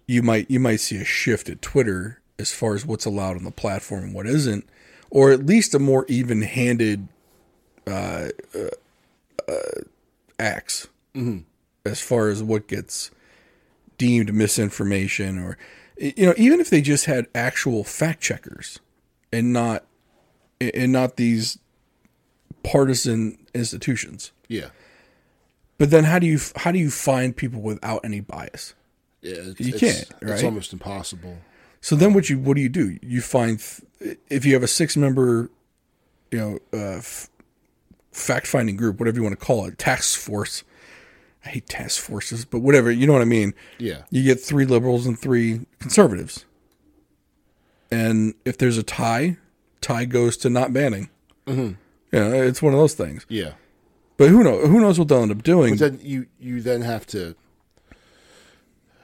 [0.07, 3.45] you might you might see a shift at Twitter as far as what's allowed on
[3.45, 4.69] the platform and what isn't,
[5.11, 7.09] or at least a more even-handed
[7.87, 8.29] uh,
[9.49, 9.53] uh,
[10.39, 10.89] acts
[11.87, 13.11] as far as what gets
[13.99, 15.57] deemed misinformation or
[15.97, 18.81] you know even if they just had actual fact checkers
[19.33, 19.85] and not
[20.61, 21.59] and not these
[22.65, 24.71] partisan institutions Yeah.
[25.79, 28.75] But then how do you how do you find people without any bias
[29.23, 29.35] Yeah.
[29.39, 30.45] It's, You can't, It's right?
[30.45, 31.39] almost impossible.
[31.81, 34.69] so then what you what do you do you find th- if you have a
[34.69, 35.51] six member
[36.31, 37.29] you know uh, f-
[38.13, 40.63] fact finding group whatever you want to call it task force
[41.45, 44.03] i hate task forces but whatever you know what i mean Yeah.
[44.11, 46.45] you get three liberals and three conservatives.
[47.91, 49.37] And if there's a tie,
[49.81, 51.11] tie goes to not banning.
[51.47, 51.75] Mm-hmm.
[52.13, 53.25] Yeah, it's one of those things.
[53.29, 53.53] Yeah.
[54.17, 54.69] But who knows?
[54.69, 55.77] Who knows what they'll end up doing?
[55.77, 57.35] But then you you then have to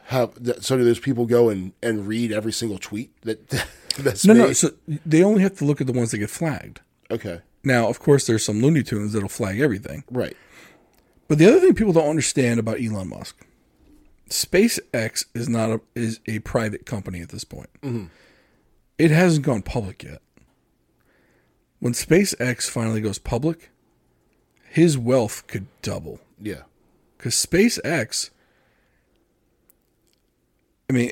[0.04, 3.48] have so do those people go and and read every single tweet that
[3.98, 4.40] that's no, made?
[4.40, 4.52] no.
[4.52, 6.80] So they only have to look at the ones that get flagged.
[7.10, 7.40] okay.
[7.62, 10.02] Now, of course, there's some Looney Tunes that'll flag everything.
[10.10, 10.34] Right.
[11.28, 13.44] But the other thing people don't understand about Elon Musk,
[14.30, 17.68] SpaceX is not a is a private company at this point.
[17.82, 18.06] Mm-hmm.
[18.98, 20.22] It hasn't gone public yet.
[21.80, 23.70] When SpaceX finally goes public,
[24.72, 26.62] his wealth could double Yeah.
[27.18, 28.30] because SpaceX.
[30.88, 31.10] I mean,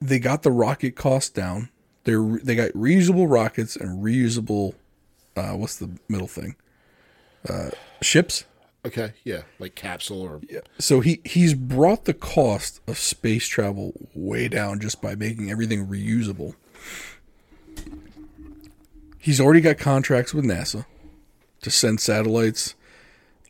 [0.00, 1.70] they got the rocket cost down.
[2.04, 4.74] They're they got reusable rockets and reusable.
[5.36, 6.54] Uh, what's the middle thing?
[7.48, 7.70] Uh,
[8.00, 8.44] ships.
[8.84, 9.14] Okay.
[9.24, 9.42] Yeah.
[9.58, 10.60] Like capsule or Yeah.
[10.78, 15.86] So he he's brought the cost of space travel way down just by making everything
[15.88, 16.54] reusable.
[19.18, 20.86] He's already got contracts with NASA
[21.66, 22.76] to send satellites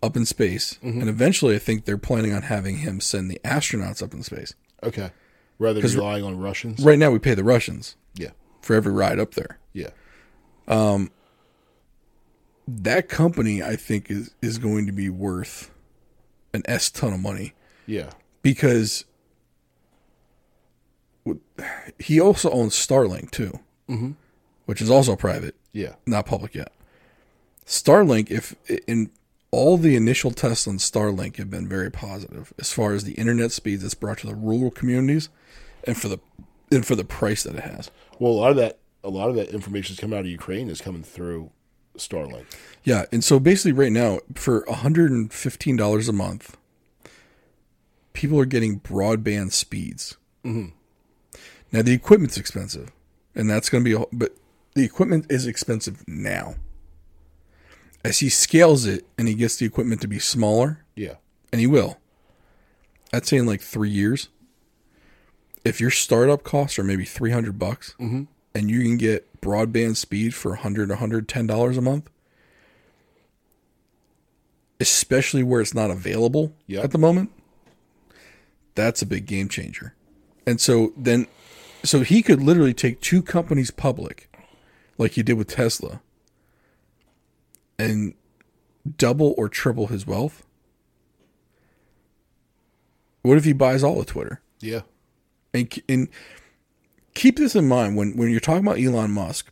[0.02, 4.02] up in space, and eventually, I think they're planning on having him send the astronauts
[4.02, 4.54] up in space.
[4.82, 5.10] okay.
[5.58, 6.82] Rather than relying on Russians.
[6.82, 8.30] Right now, we pay the Russians Yeah.
[8.62, 9.58] for every ride up there.
[9.74, 9.90] Yeah.
[10.66, 11.10] Um,
[12.68, 15.70] That company, I think, is is going to be worth
[16.54, 17.52] an s ton of money.
[17.86, 18.10] Yeah.
[18.42, 19.04] because
[21.98, 23.60] he also owns Starlink too,
[24.66, 25.94] which is also private, Yeah.
[26.06, 26.72] not public yet.
[27.66, 28.54] Starlink, if
[28.86, 29.10] in
[29.50, 33.52] all the initial tests on Starlink have been very positive as far as the internet
[33.52, 35.28] speeds it's brought to the rural communities,
[35.84, 36.18] and for the
[36.70, 37.90] and for the price that it has.
[38.18, 40.68] Well, a lot of that a lot of that information is coming out of Ukraine
[40.68, 41.50] is coming through
[41.96, 42.44] Starlink.
[42.84, 46.56] Yeah, and so basically, right now, for hundred and fifteen dollars a month,
[48.12, 50.16] people are getting broadband speeds.
[50.44, 50.70] Mm-hmm.
[51.72, 52.92] Now the equipment's expensive,
[53.34, 54.36] and that's going to be, a, but
[54.74, 56.54] the equipment is expensive now.
[58.06, 61.14] As he scales it and he gets the equipment to be smaller, Yeah.
[61.52, 61.98] and he will,
[63.12, 64.28] I'd say in like three years,
[65.64, 68.24] if your startup costs are maybe three hundred bucks, mm-hmm.
[68.54, 72.08] and you can get broadband speed for 100 110 dollars a month,
[74.80, 76.84] especially where it's not available Yep.
[76.84, 77.30] at the moment,
[78.74, 79.94] that's a big game changer.
[80.46, 81.26] And so then,
[81.82, 84.30] so he could literally take two companies public,
[84.98, 86.00] like he did with Tesla,
[87.78, 88.14] and
[88.96, 90.44] double or triple his wealth.
[93.22, 94.40] What if he buys all of Twitter?
[94.60, 94.82] Yeah.
[95.52, 96.08] and, and
[97.14, 99.50] keep this in mind when, when you're talking about Elon Musk,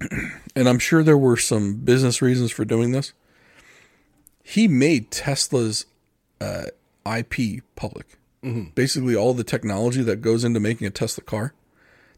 [0.56, 3.12] and I'm sure there were some business reasons for doing this.
[4.42, 5.86] He made Tesla's
[6.40, 6.66] uh,
[7.06, 8.18] IP public.
[8.74, 11.52] Basically, all the technology that goes into making a Tesla car,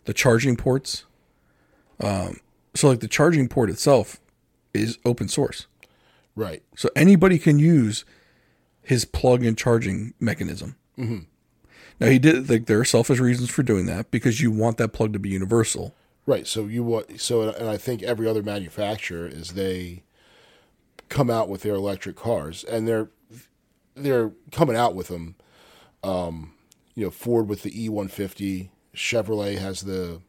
[0.04, 1.04] the charging ports.
[2.00, 2.40] Um,
[2.74, 4.20] so, like the charging port itself
[4.78, 5.66] is open source.
[6.34, 6.62] Right.
[6.76, 8.04] So anybody can use
[8.80, 10.76] his plug-in charging mechanism.
[12.00, 14.88] Now he did like there are selfish reasons for doing that because you want that
[14.88, 15.94] plug to be universal.
[16.26, 16.46] Right.
[16.46, 20.02] So you want so, and I think every other manufacturer is they
[21.08, 23.10] come out with their electric cars, and they're
[23.94, 25.36] they're coming out with them.
[26.02, 26.54] Um,
[26.94, 30.20] you know, Ford with the E one fifty, Chevrolet has the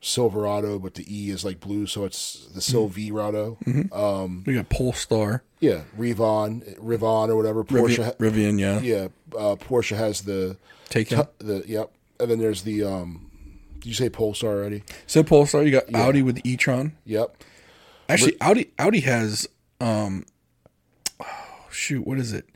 [0.00, 3.58] Silverado, but the E is like blue, so it's the Silverado.
[3.92, 7.64] Um, You got Polestar, yeah, Revon, Rivon or whatever.
[7.64, 10.56] Porsche, Rivian, Rivian yeah, yeah, uh, Porsche has the
[10.88, 11.28] Taycan.
[11.38, 11.90] the yep,
[12.20, 13.30] and then there's the um.
[13.74, 14.82] Did you say Polestar already?
[15.06, 16.96] So Polestar, you got Audi with the e-tron.
[17.04, 17.44] Yep.
[18.08, 19.48] Actually, Audi Audi has
[19.80, 20.24] um,
[21.20, 22.48] oh, shoot, what is it?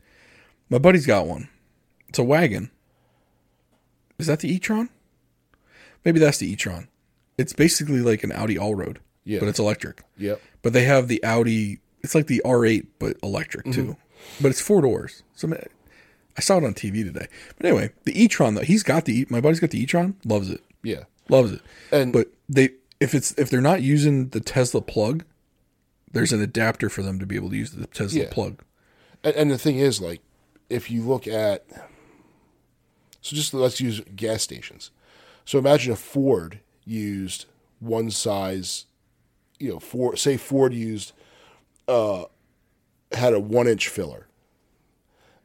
[0.69, 1.47] My buddy's got one.
[2.09, 2.71] It's a wagon.
[4.19, 4.89] Is that the e-tron?
[6.05, 6.87] Maybe that's the e-tron.
[7.37, 9.39] It's basically like an Audi all-road, Yeah.
[9.39, 10.03] but it's electric.
[10.17, 10.41] Yep.
[10.61, 11.79] But they have the Audi.
[12.01, 13.83] It's like the R8, but electric too.
[13.83, 14.41] Mm-hmm.
[14.41, 15.23] But it's four doors.
[15.35, 15.65] So I
[16.37, 17.27] I saw it on TV today.
[17.57, 19.25] But anyway, the e-tron though, he's got the.
[19.29, 20.15] My buddy's got the e-tron.
[20.25, 20.61] Loves it.
[20.83, 21.03] Yeah.
[21.29, 21.61] Loves it.
[21.91, 25.23] And But they if it's if they're not using the Tesla plug,
[26.11, 28.29] there's an adapter for them to be able to use the Tesla Yeah.
[28.31, 28.61] plug.
[29.23, 30.21] And, and the thing is, like,
[30.69, 31.65] if you look at,
[33.21, 34.91] so just let's use gas stations.
[35.45, 37.45] So imagine a Ford used
[37.79, 38.85] one size,
[39.59, 41.13] you know, Ford, say Ford used,
[41.87, 42.25] uh,
[43.11, 44.27] had a one inch filler,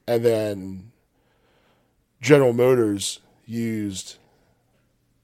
[0.07, 0.93] and then
[2.20, 4.16] General Motors used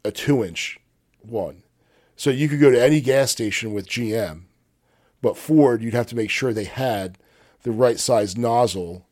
[0.04, 0.78] a two inch
[1.22, 1.62] one.
[2.16, 4.42] So you could go to any gas station with GM,
[5.20, 7.18] but Ford, you'd have to make sure they had
[7.62, 9.06] the right size nozzle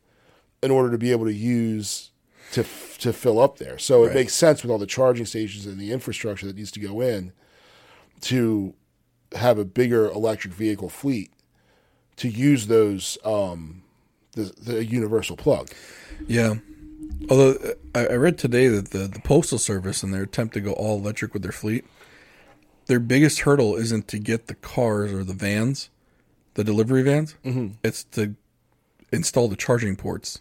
[0.62, 2.11] in order to be able to use
[2.52, 2.64] to
[2.98, 3.78] to fill up there.
[3.78, 4.14] So it Right.
[4.16, 7.32] makes sense with all the charging stations and the infrastructure that needs to go in
[8.22, 8.74] to
[9.34, 11.32] have a bigger electric vehicle fleet
[12.16, 13.82] to use those um,
[14.32, 15.70] the the universal plug.
[16.28, 16.54] Yeah.
[17.30, 20.60] Although uh, I, I read today that the, the postal service in their attempt to
[20.60, 21.84] go all electric with their fleet,
[22.86, 25.88] their biggest hurdle isn't to get the cars or the vans,
[26.54, 27.36] the delivery vans.
[27.44, 27.74] Mm-hmm.
[27.82, 28.34] It's to
[29.12, 30.40] install the charging ports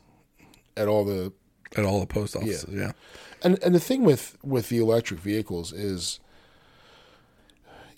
[0.77, 1.33] At all the
[1.77, 2.65] at all the post offices.
[2.73, 2.91] Yeah.
[3.43, 6.19] and and the thing with with the electric vehicles is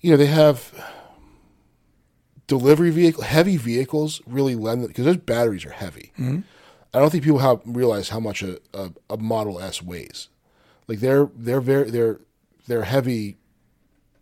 [0.01, 0.71] you know they have
[2.47, 7.39] delivery vehicle heavy vehicles really lend because those batteries are heavy i don't think people
[7.39, 10.28] have realize how much a, a, a model s weighs
[10.88, 12.19] like they're they're very they're
[12.67, 13.38] they're heavy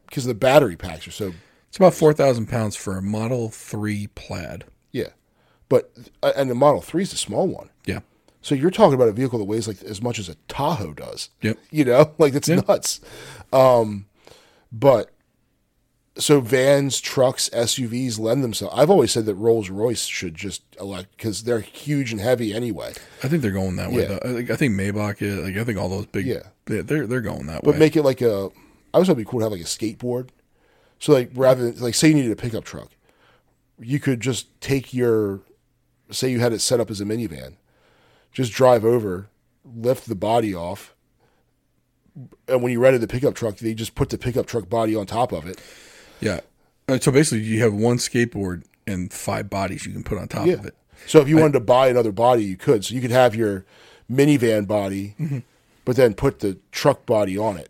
[0.06, 1.34] because the battery packs are so
[1.68, 4.66] It's about four thousand pounds for a Model Three Plaid.
[4.92, 5.10] yeah
[5.68, 5.92] but
[6.22, 7.71] uh, and the model 3 is the small one Yeah.
[8.42, 11.30] So you're talking about a vehicle that weighs like as much as a tahoe does
[11.42, 11.58] Yep.
[11.72, 13.00] you know like it's nuts
[13.54, 14.06] um
[14.72, 15.12] but
[16.18, 21.16] so vans trucks suvs lend themselves i've always said that rolls royce should just elect
[21.16, 24.02] because they're huge and heavy anyway I think they're going that way.
[24.02, 24.08] Yeah.
[24.08, 24.30] Though.
[24.30, 26.42] I think I think Maybach is like I think all those big Yeah.
[26.66, 27.72] they- they're they're going that but way.
[27.74, 28.50] But make it like a
[28.94, 30.30] i was hoping it'd be cool to have like a skateboard
[31.00, 32.90] so like rather than like say you needed a pickup truck
[33.80, 35.40] you could just take your
[36.10, 37.54] say you had it set up as a minivan
[38.32, 39.28] just drive over
[39.76, 40.96] lift the body off
[42.48, 45.06] and when you rented the pickup truck they just put the pickup truck body on
[45.06, 45.60] top of it
[46.20, 46.42] yeah.
[46.88, 50.48] Uh, So basically, you have one skateboard and five bodies you can put on top
[50.48, 50.76] of it.
[51.08, 52.86] So if you wanted to buy another body, you could.
[52.86, 53.66] So you could have your
[54.12, 55.40] minivan body, Mm-hmm.
[55.84, 57.70] but then put the truck body on it.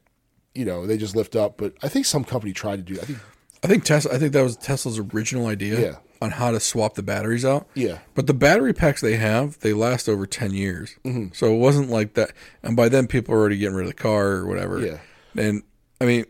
[0.53, 1.55] You know, they just lift up.
[1.55, 2.99] But I think some company tried to do.
[2.99, 3.19] I think
[3.63, 4.13] I think Tesla.
[4.13, 5.95] I think that was Tesla's original idea Yeah.
[6.21, 7.67] On how to swap the batteries out.
[7.73, 7.99] Yeah.
[8.13, 10.97] But the battery packs they have, they last over ten years.
[11.03, 11.33] Mm-hmm.
[11.33, 12.31] So it wasn't like that.
[12.61, 14.79] And by then, people are already getting rid of the car or whatever.
[14.79, 14.99] Yeah.
[15.35, 15.63] And
[15.99, 16.25] I mean,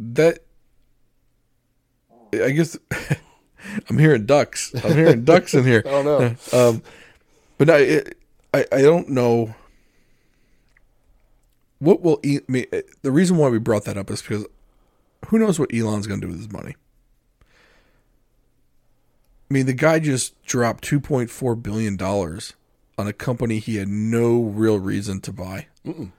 [0.00, 0.40] that.
[2.34, 2.76] I guess
[3.88, 4.74] I'm hearing ducks.
[4.84, 5.82] I'm hearing ducks in here.
[5.86, 6.34] Oh, no.
[6.52, 6.82] Um,
[7.58, 8.18] but no, it,
[8.52, 9.54] I I don't know.
[11.78, 12.66] What will E- I mean,
[13.02, 14.46] the reason why we brought that up is because
[15.28, 16.74] who knows what Elon's going to do with his money?
[19.50, 22.54] I mean, the guy just dropped two point four billion dollars
[22.96, 26.12] on a company he had no real reason to buy, and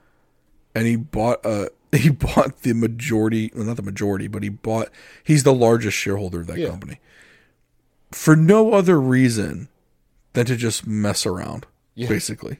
[0.86, 4.88] he bought a he bought the majority, well, not the majority, but he bought.
[5.24, 6.68] He's the largest shareholder of that Yeah.
[6.68, 7.00] company
[8.12, 9.68] for no other reason
[10.34, 12.08] than to just mess around, Yeah.
[12.08, 12.58] basically.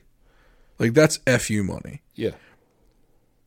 [0.79, 2.03] Like that's fu money.
[2.14, 2.33] yeah,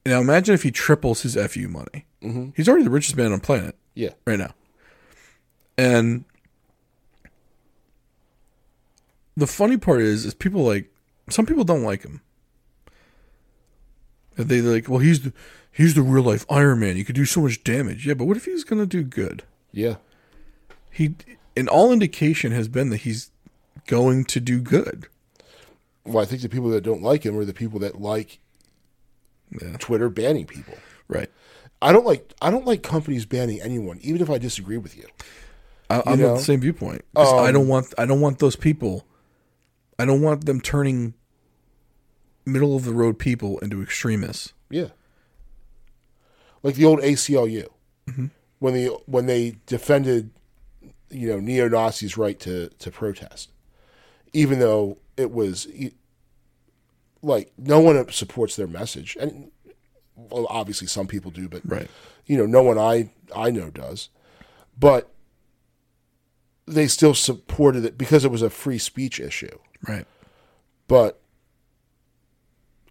[0.06, 2.06] Now imagine if he triples his fu money.
[2.24, 2.50] Mm-hmm.
[2.56, 4.54] He's already the richest man on the planet yeah, right now.
[5.78, 6.26] And
[9.40, 10.92] the funny part is, is people like
[11.30, 12.22] some people don't like him.
[14.36, 15.34] They like, well, he's the
[15.72, 16.96] he's the real life Iron Man.
[16.98, 18.08] You could do so much damage.
[18.08, 19.44] Yeah, but what if he's gonna do good?
[19.72, 19.96] yeah,
[20.90, 21.14] He,
[21.56, 23.30] and all indication has been that he's
[23.86, 25.06] going to do good.
[26.06, 28.40] Well, I think the people that don't like him are the people that like
[29.52, 29.76] Yeah.
[29.78, 30.74] Twitter banning people.
[31.08, 31.30] Right.
[31.82, 35.06] I don't like I don't like companies banning anyone, even if I disagree with you.
[35.90, 36.32] I, I'm know?
[36.34, 37.04] of the same viewpoint.
[37.16, 39.06] 'Cause I Um, don't want I don't want those people.
[40.00, 41.14] I don't want them turning
[42.46, 44.54] middle of the road people into extremists.
[44.70, 44.88] Yeah.
[46.64, 47.68] Like the old ACLU.
[48.08, 48.26] Mm-hmm.
[48.60, 50.32] When the when they defended
[51.10, 53.52] you know neo Nazis' right to to protest,
[54.34, 55.68] even though it was
[57.22, 59.52] like no one supports their message, and
[60.16, 61.90] well, obviously some people do, but Right.
[62.26, 64.10] you know no one I I know does,
[64.78, 65.10] but
[66.66, 69.58] they still supported it because it was a free speech issue.
[69.88, 70.06] Right.
[70.88, 71.22] But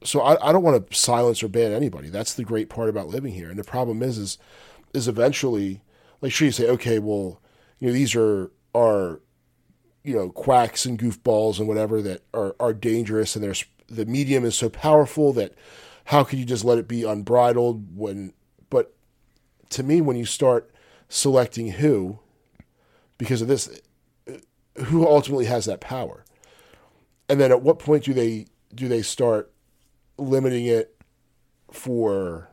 [0.04, 2.08] so I, I don't want to silence or ban anybody.
[2.08, 3.50] That's the great part about living here.
[3.50, 4.38] And the problem is, is,
[4.94, 5.82] is eventually,
[6.20, 7.40] like, sure, you say, okay, well,
[7.78, 9.20] you know, these are are,
[10.04, 14.44] you know, quacks and goofballs and whatever that are are dangerous, and there's the medium
[14.44, 15.54] is so powerful that
[16.06, 18.32] how could you just let it be unbridled when?
[18.70, 18.94] But
[19.70, 20.70] to me, when you start
[21.08, 22.18] selecting who,
[23.16, 23.80] because of this,
[24.86, 26.24] who ultimately has that power?
[27.28, 29.52] And then at what point do they do they start
[30.16, 30.94] limiting it
[31.70, 32.48] for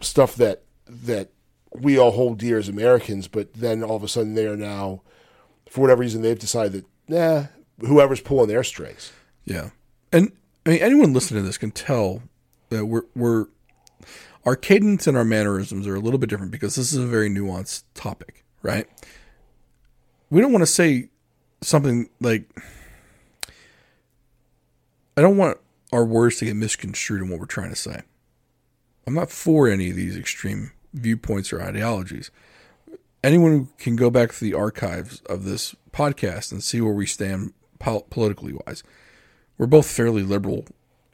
[0.00, 1.30] stuff that that
[1.72, 5.02] we all hold dear as Americans, but then all of a sudden they are now,
[5.68, 9.12] for whatever reason, they've decided that nah, whoever's pulling their strings.
[9.44, 9.70] Yeah.
[10.12, 10.32] And
[10.64, 12.22] I mean anyone listening to this can tell
[12.70, 13.46] that we're we're
[14.44, 17.28] our cadence and our mannerisms are a little bit different because this is a very
[17.28, 18.86] nuanced topic, right?
[20.30, 21.08] We don't want to say
[21.62, 22.48] something like
[25.16, 25.58] I don't want
[25.92, 28.02] our words to get misconstrued in what we're trying to say.
[29.06, 32.30] I'm not for any of these extreme viewpoints or ideologies.
[33.22, 37.06] Anyone who can go back to the archives of this podcast and see where we
[37.06, 38.82] stand pol- politically wise,
[39.58, 40.66] we're both fairly liberal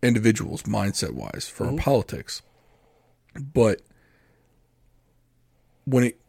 [0.02, 1.78] individuals, mindset wise, for our mm-hmm.
[1.78, 2.42] politics.
[3.34, 3.82] But
[5.84, 6.20] when it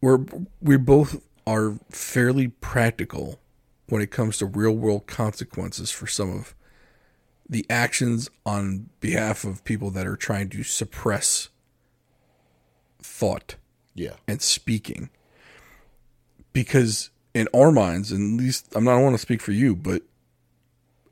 [0.00, 0.24] we're
[0.60, 3.40] we both are fairly practical
[3.88, 6.54] when it comes to real world consequences for some of
[7.48, 11.48] the actions on behalf of people that are trying to suppress
[13.00, 13.56] thought
[13.94, 15.10] Yeah, and speaking.
[16.52, 19.52] Because in our minds, and at least I'm not I don't want to speak for
[19.52, 20.02] you, but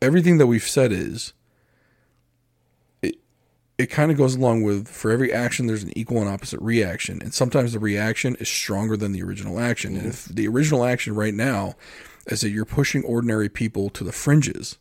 [0.02, 1.32] everything that we've said is
[3.02, 3.16] it
[3.78, 7.20] it kind of goes along with for every action there's an equal and opposite reaction.
[7.22, 9.92] And sometimes the reaction is stronger than the original action.
[9.92, 10.10] And mm-hmm.
[10.10, 11.74] if the original action right now
[12.26, 14.78] is that you're pushing ordinary people to the fringes,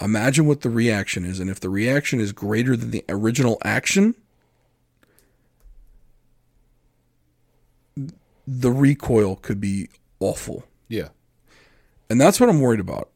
[0.00, 1.40] imagine what the reaction is.
[1.40, 4.14] And if the reaction is greater than the original action,
[8.46, 9.88] the recoil could be
[10.18, 10.64] awful.
[10.88, 11.08] yeah,
[12.08, 13.10] And that's what I'm worried about.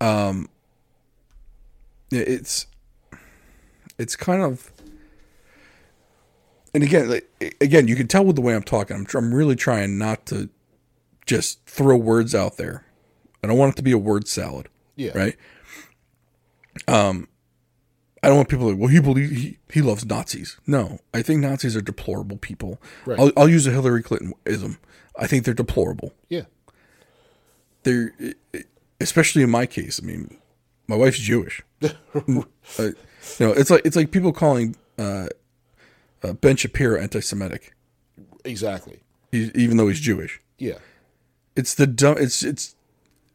[0.00, 0.48] Um
[2.10, 2.66] it's
[3.98, 4.70] it's kind of
[6.74, 9.56] and again like, again you can tell with the way I'm talking I'm, I'm really
[9.56, 10.50] trying not to
[11.24, 12.84] just throw words out there.
[13.42, 14.68] I don't want it to be a word salad,
[15.02, 15.36] yeah, right?
[16.88, 17.28] Um
[18.24, 20.56] I don't want people to, well, he believes he, he loves Nazis.
[20.64, 22.80] No, I think Nazis are deplorable people.
[23.04, 23.18] Right.
[23.18, 24.78] I'll, I'll use a Hillary Clinton ism.
[25.18, 26.44] I think they're deplorable yeah,
[27.82, 28.12] they're
[29.00, 30.00] especially in my case.
[30.02, 30.36] I mean,
[30.86, 31.62] my wife's Jewish.
[31.82, 31.90] uh,
[32.24, 32.44] you
[33.40, 35.26] know, it's like it's like people calling uh,
[36.22, 37.74] uh, Ben Shapiro anti-Semitic,
[38.44, 39.00] exactly.
[39.30, 40.40] he, even though he's Jewish.
[40.58, 40.78] Yeah,
[41.56, 42.16] It's the dumb.
[42.18, 42.76] It's it's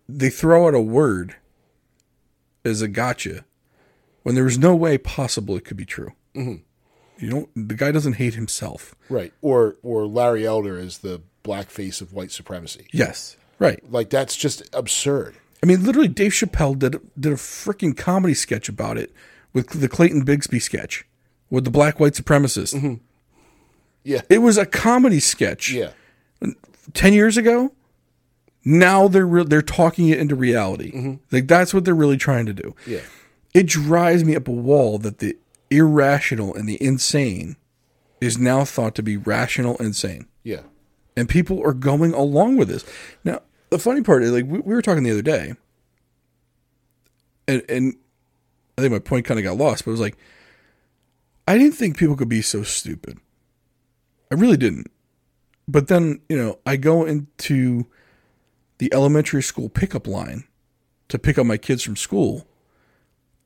[0.07, 1.35] they throw out a word
[2.67, 3.45] as a gotcha
[4.23, 6.11] when there was no way possible it could be true.
[6.35, 6.55] Mm-hmm.
[7.19, 7.67] You don't.
[7.69, 8.93] The guy doesn't hate himself.
[9.09, 9.33] right.
[9.41, 12.85] Or or Larry Elder is the black face of white supremacy.
[12.91, 13.81] Yes, right.
[13.91, 15.35] Like that's just absurd.
[15.63, 19.11] I mean, literally, Dave Chappelle did did a freaking comedy sketch about it
[19.53, 21.05] with the Clayton Bigsby sketch
[21.49, 22.99] with the black white supremacist.
[24.03, 25.91] Yeah, It was a comedy sketch yeah,
[26.93, 27.73] ten years ago.
[28.69, 30.91] Now they're re- they're talking it into reality.
[30.91, 31.13] Mm-hmm.
[31.31, 32.75] Like that's what they're really trying to do.
[32.85, 32.99] yeah,
[33.53, 35.37] It drives me up a wall that the
[35.69, 37.55] irrational and the insane
[38.19, 40.61] is now thought to be rational and sane yeah,
[41.15, 42.83] and people are going along with this.
[43.23, 45.53] Now, the funny part is, like, we, we were talking the other day,
[47.47, 47.95] and and
[48.77, 50.17] I think my point kind of got lost, but it was like,
[51.47, 53.19] I didn't think people could be so stupid.
[54.31, 54.91] I really didn't.
[55.67, 57.87] But then, you know, I go into
[58.79, 60.45] the elementary school pickup line
[61.09, 62.47] to pick up my kids from school,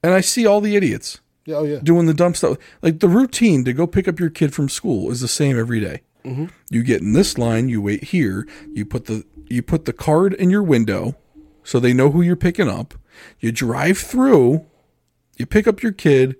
[0.04, 1.56] and I see all the idiots yeah.
[1.56, 2.58] Oh yeah, doing the dumb stuff.
[2.82, 5.80] Like the routine to go pick up your kid from school is the same every
[5.80, 6.02] day.
[6.24, 6.46] Mm-hmm.
[6.70, 10.34] You get in this line, you wait here, you put the you put the card
[10.34, 11.16] in your window
[11.64, 12.94] so they know who you're picking up.
[13.40, 14.66] You drive through,
[15.38, 16.36] you pick up your kid,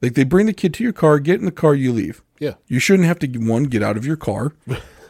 [0.00, 2.22] like they bring the kid to your car, get in the car, you leave.
[2.38, 2.54] Yeah.
[2.66, 4.54] You shouldn't have to one get out of your car.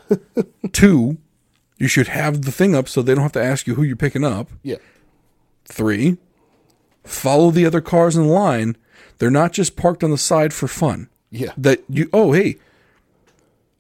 [0.72, 1.18] Two,
[1.78, 3.96] you should have the thing up so they don't have to ask you who you're
[3.96, 4.48] picking up.
[4.62, 4.76] Yeah.
[5.64, 6.16] Three,
[7.04, 8.76] follow the other cars in line.
[9.18, 11.08] They're not just parked on the side for fun.
[11.30, 11.52] Yeah.
[11.56, 12.56] That you oh hey,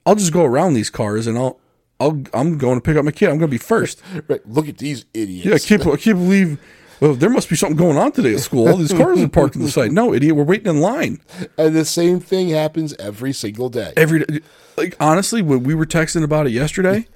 [0.04, 1.58] I'll just go around these cars and I'll
[2.00, 3.26] I'll I'm going to pick up my kid.
[3.28, 4.02] I'm going to be first.
[4.28, 4.46] Right.
[4.48, 5.46] Look at these idiots.
[5.46, 6.58] Yeah, I can't I can't believe.
[6.98, 8.68] Well, there must be something going on today at school.
[8.68, 9.92] All these cars are parked on the side.
[9.92, 11.20] No, idiot, we're waiting in line
[11.58, 13.92] And the same thing happens every single day.
[13.98, 14.40] every day.
[14.78, 17.06] Like honestly, when we were texting about it yesterday,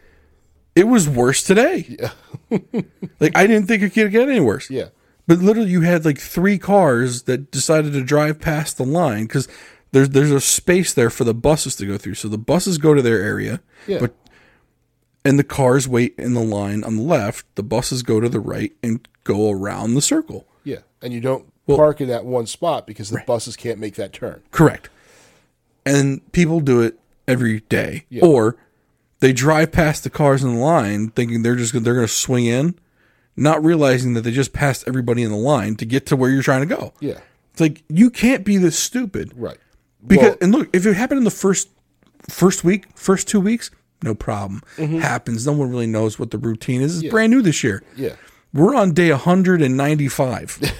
[0.81, 1.97] it was worse today.
[2.01, 2.13] Yeah.
[3.21, 4.71] like I didn't think it could get any worse.
[4.71, 4.89] Yeah.
[5.27, 9.47] But literally, you had like three cars that decided to drive past the line because
[9.93, 12.15] there's there's a space there for the buses to go through.
[12.15, 13.99] So the buses go to their area, Yeah.
[14.01, 14.15] but
[15.25, 17.45] and the cars wait in the line on the left.
[17.55, 20.47] The buses go to the right and go around the circle.
[20.65, 20.79] Yeah.
[21.03, 24.43] And you don't park in that one spot because the buses can't make that turn.
[24.51, 24.89] Correct.
[25.87, 28.25] And people do it every day, Yeah.
[28.25, 28.57] or
[29.21, 32.13] they drive past the cars in the line thinking they're just gonna, they're going to
[32.13, 32.75] swing in,
[33.37, 36.43] not realizing that they just passed everybody in the line to get to where you're
[36.43, 36.93] trying to go.
[37.01, 37.21] Yeah.
[37.53, 39.33] It's like you can't be this stupid.
[39.37, 39.59] Right.
[40.07, 41.69] Because Well- and look, if it happened in the first
[42.29, 43.71] first week, first two weeks,
[44.03, 44.63] no problem.
[44.77, 44.99] Mm-hmm.
[44.99, 45.47] Happens.
[45.47, 47.03] No one really knows what the routine is.
[47.03, 47.83] It's brand new this year.
[47.97, 48.17] Yeah.
[48.55, 50.73] We're on day 195.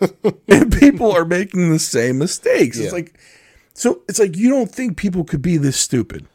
[0.48, 2.78] and people are making the same mistakes.
[2.78, 2.84] Yeah.
[2.84, 3.14] It's like
[3.74, 6.26] so it's like you don't think people could be this stupid.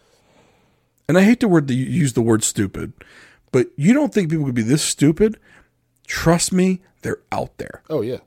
[1.08, 2.94] And I hate the word to use the word stupid,
[3.52, 5.40] but you don't think people could be this stupid?
[6.06, 7.82] Trust me, they're out there.
[7.90, 8.18] Oh yeah.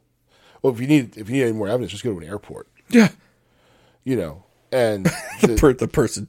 [0.62, 2.68] Well, if you need if you need any more evidence, just go to an airport.
[2.88, 3.08] Yeah.
[4.04, 4.44] You know.
[4.72, 6.28] And The, the, per, the person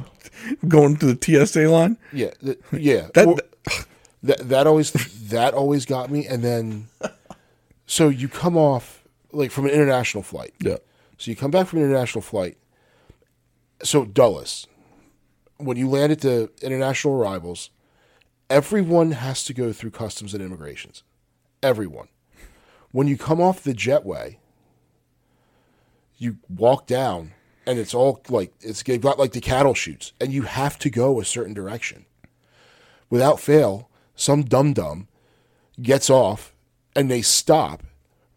[0.68, 1.96] going through the TSA line.
[2.12, 3.08] yeah, the, yeah.
[3.14, 3.36] That, Or-
[4.22, 4.90] that that always
[5.28, 6.26] that always got me.
[6.26, 6.88] And then,
[7.86, 10.54] so you come off like from an international flight.
[10.60, 10.76] yeah.
[11.18, 12.56] So you come back from an international flight.
[13.82, 14.66] So Dulles,
[15.58, 17.70] when you land at the international arrivals,
[18.50, 21.02] everyone has to go through customs and immigrations.
[21.62, 22.08] Everyone.
[22.90, 24.36] When you come off the jetway,
[26.16, 27.32] you walk down
[27.66, 31.20] and it's all like it's got like the cattle chutes and you have to go
[31.20, 32.04] a certain direction.
[33.10, 35.08] Without fail, some dum dum
[35.80, 36.54] gets off
[36.94, 37.82] and they stop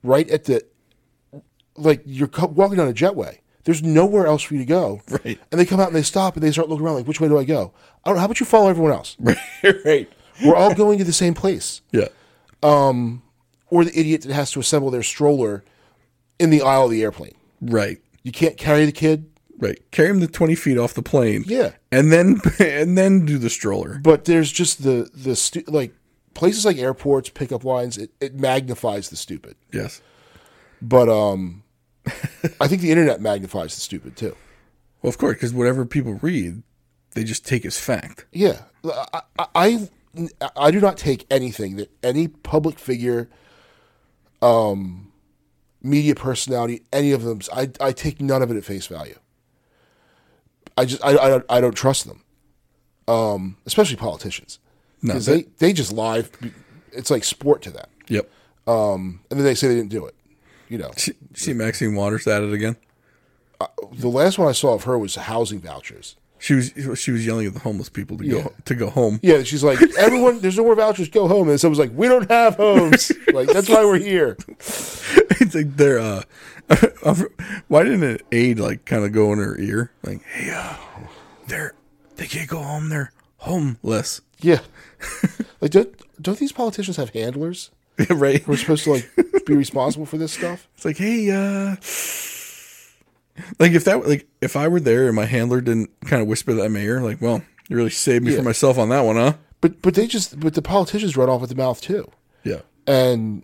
[0.04, 0.66] right at the
[1.76, 3.40] like you're walking on a jetway.
[3.68, 5.02] There's nowhere else for you to go.
[5.10, 5.38] Right.
[5.52, 7.28] And they come out and they stop and they start looking around like, which way
[7.28, 7.74] do I go?
[8.06, 9.18] I don't, how about you follow everyone else?
[9.22, 9.38] Right.
[9.84, 10.10] right.
[10.46, 11.82] We're all going to the same place.
[11.92, 12.08] Yeah.
[12.62, 15.66] Or the idiot that has to assemble their stroller
[16.40, 17.36] in the aisle of the airplane.
[17.62, 17.98] Right.
[18.24, 19.80] You can't carry the kid, Right.
[19.92, 21.44] Carry him the 20 feet off the plane.
[21.48, 21.72] Yeah.
[21.92, 24.00] And then and then do the stroller.
[24.04, 25.94] but there's just the the stu- like
[26.36, 27.98] places like airports, pickup lines.
[27.98, 29.56] It, it magnifies the stupid.
[29.74, 30.02] Yes.
[30.80, 31.64] But um,
[32.62, 34.36] I think the internet magnifies the stupid too.
[35.02, 36.64] Well, of course, because whatever people read,
[37.14, 38.26] they just take as fact.
[38.32, 39.22] Yeah, I,
[39.56, 39.90] I,
[40.56, 43.30] I do not take anything that any public figure,
[44.42, 45.12] um,
[45.82, 47.40] media personality, any of them.
[47.54, 49.18] I I take none of it at face value.
[50.78, 52.24] I just I I don't, I don't trust them,
[53.08, 54.60] um, especially politicians,
[55.02, 56.24] No, they they just lie.
[56.92, 58.30] It's like sport to them, Yep.
[58.68, 60.16] um, and then they say they didn't do it.
[60.70, 62.76] You know, See, see Maxine Waters at it again.
[63.94, 66.16] the last one I saw of her was housing vouchers.
[66.40, 68.42] She was she was yelling at the homeless people to Yeah.
[68.44, 69.20] go to go home.
[69.24, 71.50] Yeah, she's like, everyone, there's no more vouchers, go home.
[71.50, 73.12] And someone's like, we don't have homes.
[73.34, 74.38] like, that's why we're here.
[74.50, 76.22] it's like they're uh,
[77.68, 80.76] why didn't an aide like kind of go in her ear like, hey, uh,
[81.48, 81.74] they're
[82.18, 82.90] they can't go home.
[82.90, 84.22] They're homeless.
[84.40, 84.60] Yeah.
[85.62, 87.72] like, don't, don't these politicians have handlers?
[88.10, 88.48] right.
[88.48, 89.10] We're supposed to, like,
[89.46, 90.68] be responsible for this stuff?
[90.76, 91.76] It's like, hey, uh,
[93.60, 96.54] like if that, like if I were there and my handler didn't kind of whisper
[96.56, 98.38] that mayor, like, well, you really saved me Yeah.
[98.38, 99.34] for myself on that one, huh?
[99.62, 102.10] But, but they just, but the politicians run off at the mouth, too.
[102.44, 102.62] Yeah.
[102.86, 103.44] And,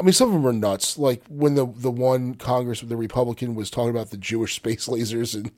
[0.00, 0.98] I mean, some of them are nuts.
[0.98, 4.86] Like, when the, the one Congress, with the Republican, was talking about the Jewish space
[4.88, 5.52] lasers and,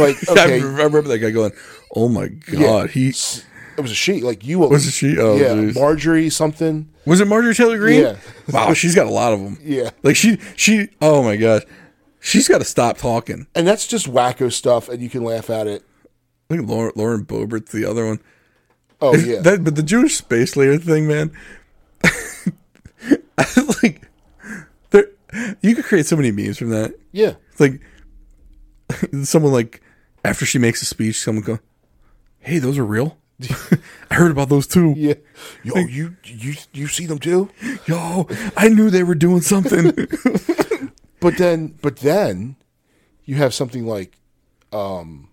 [0.00, 1.52] like, I, remember that guy going,
[1.94, 3.12] "Oh my god, he
[3.78, 5.16] It was a she, like, you was it she?
[5.18, 5.74] Oh, yeah, jeez.
[5.76, 6.90] Marjorie something.
[7.06, 8.02] was it Marjorie Taylor Greene?
[8.02, 8.16] Yeah.
[8.52, 9.56] wow, she's got a lot of them.
[9.62, 9.90] Yeah.
[10.02, 10.88] like she she.
[11.00, 11.62] Oh my gosh,
[12.20, 13.46] she's got to stop talking.
[13.54, 15.84] And that's just wacko stuff, and you can laugh at it.
[16.50, 18.18] I think Lauren, Lauren Boebert's the other one.
[19.00, 19.38] Oh, yeah.
[19.40, 21.30] That, but the Jewish space layer thing, man.
[23.82, 24.02] Like,
[24.90, 25.08] there,
[25.62, 26.94] you could create so many memes from that.
[27.12, 27.34] yeah.
[27.60, 27.80] Like
[29.22, 29.80] someone like
[30.24, 31.58] after she makes a speech, someone go,
[32.40, 33.16] "Hey, those are real."
[34.10, 34.94] I heard about those too.
[34.96, 35.14] Yeah.
[35.62, 37.50] Yo, you you you see them too?
[37.86, 38.26] Yo,
[38.56, 39.92] I knew they were doing something.
[41.20, 42.54] But then but then
[43.24, 44.18] you have something like
[44.72, 45.28] um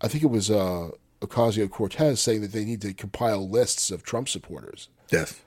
[0.00, 0.90] I think it was uh
[1.20, 4.88] Ocasio Cortez saying that they need to compile lists of Trump supporters.
[5.10, 5.40] yes.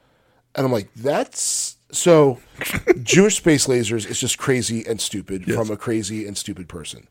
[0.56, 2.40] And I'm like, that's so
[3.04, 5.58] Jewish space lasers is just crazy and stupid Yes.
[5.58, 7.10] from a crazy and stupid person.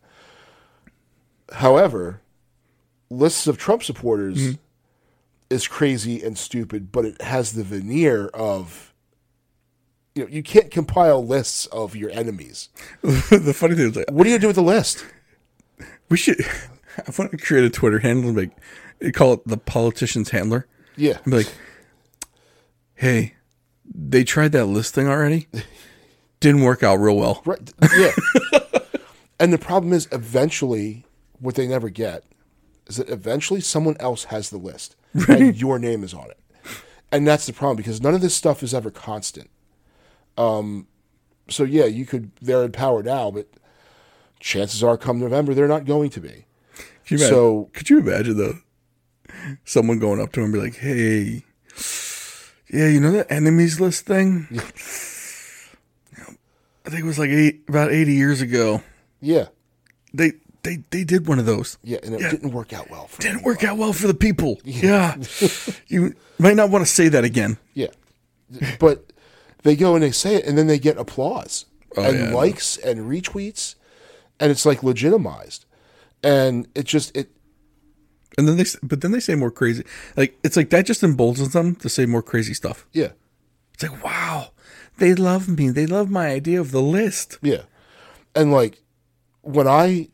[1.52, 2.22] However,
[3.18, 4.60] lists of Trump supporters Mm-hmm.
[5.50, 8.92] is crazy and stupid, but it has the veneer of
[10.14, 12.68] you know, you can't compile lists of your enemies.
[13.02, 15.04] the funny thing is, like, What are you do with the list?
[16.08, 16.40] we should.
[16.98, 18.52] I want to create a Twitter handle and like
[19.00, 20.68] they call it the politician's handler.
[20.96, 21.18] Yeah.
[21.24, 21.52] And be like,
[22.94, 23.34] hey,
[23.92, 25.48] they tried that list thing already.
[26.40, 27.42] Didn't work out real well.
[27.44, 27.72] Right.
[27.96, 28.12] Yeah.
[29.40, 31.04] and the problem is eventually
[31.40, 32.22] what they never get
[32.86, 34.96] is that eventually someone else has the list
[35.28, 36.38] and your name is on it.
[37.12, 39.50] And that's the problem because none of this stuff is ever constant.
[40.36, 40.86] Um
[41.48, 43.46] so yeah, you could they're in power now, but
[44.40, 46.46] chances are come November they're not going to be.
[47.06, 48.58] Could imagine, So- could you imagine though,
[49.64, 51.44] someone going up to him and be like, "Hey,
[52.70, 54.48] yeah, you know that enemies list thing?
[56.86, 58.82] I think it was like eight, about eighty years ago.
[59.20, 59.46] Yeah.
[60.12, 60.32] They
[60.64, 61.78] they they did one of those.
[61.84, 62.30] Yeah, and it Yeah.
[62.30, 64.60] didn't work out well for Didn't work out well for the people.
[64.64, 65.16] Yeah,
[65.86, 67.56] you might not want to say that again.
[67.74, 67.88] Yeah.
[68.78, 69.12] But
[69.62, 71.64] they go and they say it and then they get applause
[71.96, 73.76] Oh, and yeah, likes and retweets
[74.40, 75.64] and it's like legitimized.
[76.22, 77.30] And it just it
[78.36, 79.84] And then they, but then they say more crazy.
[80.16, 82.86] Like it's like that just emboldens them to say more crazy stuff.
[82.92, 83.10] yeah.
[83.74, 84.52] It's like, wow,
[84.98, 85.68] they love me.
[85.70, 87.38] They love my idea of the list.
[87.42, 87.62] Yeah.
[88.36, 88.82] And like
[89.42, 90.08] when I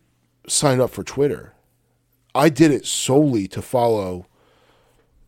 [0.47, 1.55] signed up for Twitter,
[2.35, 4.27] I did it solely to follow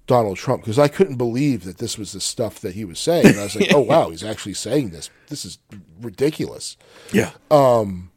[0.06, 3.26] Donald Trump because I couldn't believe that this was the stuff that he was saying.
[3.26, 5.10] And I was like, oh wow, he's actually saying this.
[5.28, 5.58] This is
[6.00, 6.76] ridiculous.
[7.12, 8.10] Yeah, um,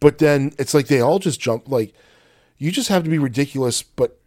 [0.00, 1.94] But then it's like they all just jump like
[2.58, 4.20] you just have to be ridiculous but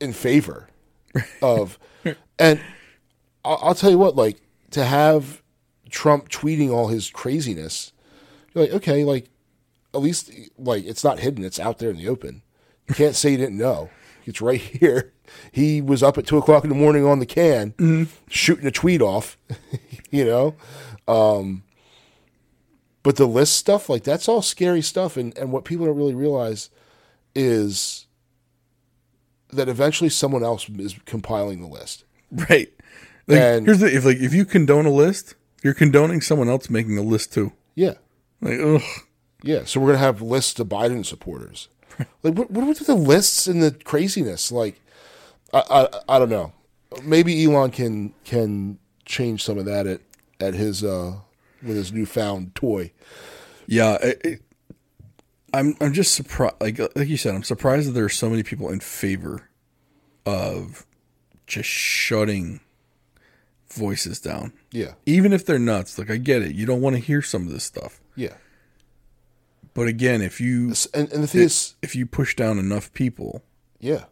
[0.00, 0.68] in favor
[1.42, 1.78] of
[2.38, 2.60] and
[3.44, 4.40] I'll, I'll tell you what like
[4.72, 5.40] to have
[5.88, 7.92] Trump tweeting all his craziness
[8.52, 9.30] you're like okay like
[9.96, 12.42] at least like it's not hidden it's out there in the open
[12.88, 13.90] you can't say you didn't know
[14.24, 15.12] it's right here
[15.50, 18.04] he was up at two o'clock in the morning on the can mm-hmm.
[18.28, 19.36] shooting a tweet off
[20.10, 20.54] you know
[21.08, 21.62] um,
[23.06, 25.16] but the list stuff, like that's all scary stuff.
[25.16, 26.70] And, and what people don't really realize
[27.36, 28.06] is
[29.52, 32.02] that eventually someone else is compiling the list.
[32.32, 32.72] right.
[33.28, 36.68] Like, And- here's the if like if you condone a list, you're condoning someone else
[36.68, 37.52] making a list too.
[37.76, 37.94] Yeah.
[38.40, 38.82] Like, ugh.
[39.42, 39.64] Yeah.
[39.64, 41.68] So we're going to have lists of Biden supporters.
[42.22, 44.52] Like, what, what with the lists and the craziness?
[44.52, 44.80] Like,
[45.54, 46.52] I, I, I don't know.
[47.02, 50.00] Maybe Elon can, can change some of that at,
[50.38, 51.14] at his, uh,
[51.62, 52.92] with his newfound toy.
[53.66, 54.42] Yeah, it, it,
[55.54, 56.56] I'm I'm just surprised.
[56.60, 59.48] Like like you said, I'm surprised that there are so many people in favor
[60.26, 60.84] of
[61.46, 62.60] just shutting
[63.72, 64.92] voices down, Yeah.
[65.06, 65.98] even if they're nuts.
[65.98, 68.00] Like I get it, you don't want to hear some of this stuff.
[68.14, 68.34] Yeah.
[69.76, 73.42] But again, if you And, and the thing is, if you push down enough people,
[73.78, 74.04] yeah.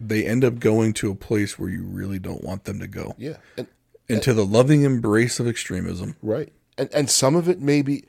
[0.00, 3.14] they end up going to a place where you really don't want them to go
[3.18, 3.36] Yeah.
[3.56, 3.68] And,
[4.08, 6.16] into the loving embrace of extremism.
[6.22, 6.52] Right.
[6.76, 8.04] And and some of it may be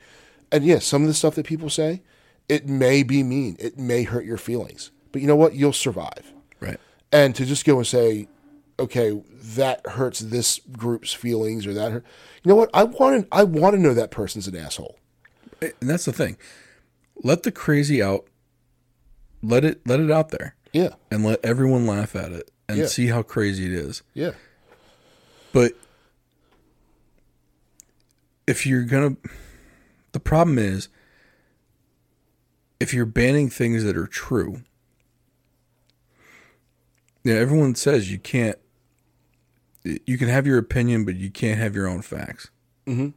[0.50, 2.02] and yes, some of the stuff that people say,
[2.48, 3.56] it may be mean.
[3.58, 4.90] It may hurt your feelings.
[5.12, 5.54] But you know what?
[5.54, 6.32] You'll survive.
[6.60, 6.80] Right.
[7.12, 8.28] And to just go and say,
[8.78, 9.22] okay,
[9.56, 12.04] that hurts this group's feelings or that hurt
[12.42, 12.70] you know what?
[12.74, 14.96] I want to I want to know that person's an asshole.
[15.60, 16.36] And that's the thing.
[17.22, 18.26] Let the crazy out.
[19.42, 20.54] Let it let it out there.
[20.72, 20.94] Yeah.
[21.10, 22.86] and let everyone laugh at it and Yeah.
[22.86, 24.02] see how crazy it is.
[24.12, 24.32] Yeah.
[25.52, 25.74] But
[28.46, 29.16] if you're gonna,
[30.12, 30.88] the problem is
[32.80, 34.62] if you're banning things that are true.
[37.22, 38.58] Yeah, everyone says you can't.
[39.84, 42.50] You can have your opinion, but you can't have your own facts.
[42.86, 43.10] Mm-hmm.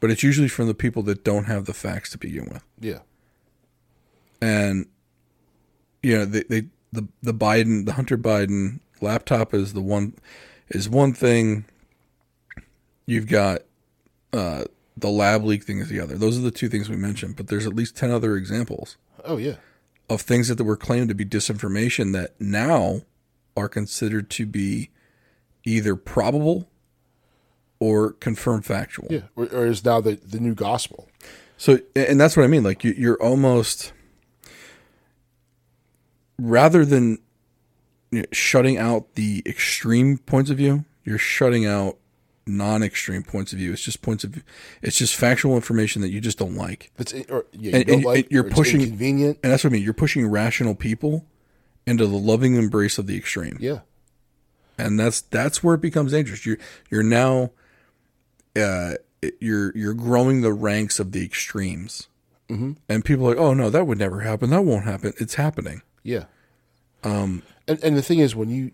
[0.00, 3.00] But it's usually from the people that don't have the facts to begin with Yeah.
[4.42, 4.86] And
[6.02, 6.62] you know they, they
[6.92, 10.14] the the Biden the Hunter Biden laptop is the one
[10.68, 11.64] is one thing.
[13.06, 13.62] You've got
[14.32, 14.64] uh,
[14.96, 16.16] the lab leak thing is the other.
[16.16, 19.36] Those are the two things we mentioned, but there's at least ten other examples Oh
[19.36, 19.56] yeah.
[20.10, 23.02] of things that were claimed to be disinformation that now
[23.56, 24.90] are considered to be
[25.64, 26.68] either probable
[27.78, 29.08] or confirmed factual.
[29.10, 29.22] Yeah.
[29.36, 31.08] Or, or is now the, the new gospel.
[31.56, 32.62] So, and that's what I mean.
[32.62, 33.92] Like you, you're almost
[36.42, 37.18] rather than
[38.10, 40.84] you know, shutting out the extreme points of view.
[41.04, 41.96] You're shutting out
[42.46, 43.72] non-extreme points of view.
[43.72, 44.42] It's just points of view.
[44.82, 47.94] It's just factual information that you just don't like, It's or, yeah, you And- don't
[47.96, 49.38] and- like, you're pushing- inconvenient.
[49.42, 49.82] and that's what I mean.
[49.82, 51.24] You're pushing rational people
[51.86, 53.56] into the loving embrace of the extreme.
[53.60, 53.80] Yeah,
[54.78, 56.44] and that's that's where it becomes dangerous.
[56.46, 56.58] You're
[56.90, 57.50] you're now,
[58.56, 58.94] uh,
[59.40, 62.08] you're you're growing the ranks of the extremes,
[62.48, 62.72] mm-hmm.
[62.88, 64.50] and people are like, oh no, that would never happen.
[64.50, 65.12] That won't happen.
[65.18, 65.82] It's happening.
[66.02, 66.24] Yeah.
[67.04, 68.72] Um, and and the thing is, when you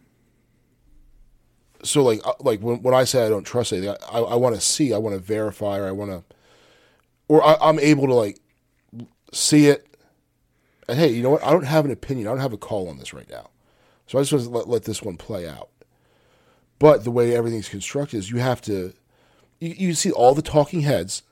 [1.83, 4.35] so like uh, like when when I say I don't trust anything, I, I, I
[4.35, 6.24] want to see, I want to verify, or I want to,
[7.29, 8.41] or I, I'm able to like
[9.33, 9.87] see it.
[10.89, 11.45] And hey, you know what?
[11.45, 12.26] I don't have an opinion.
[12.26, 13.51] I don't have a call on this right now.
[14.07, 15.68] So I just want to let, let this one play out.
[16.79, 18.95] But the way everything's constructed is you have to,
[19.61, 21.22] you, you see all the talking heads.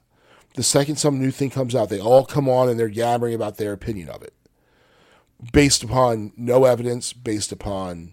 [0.56, 3.56] The second some new thing comes out, they all come on and they're yammering about
[3.56, 4.34] their opinion of it,
[5.52, 8.12] based upon no evidence, based upon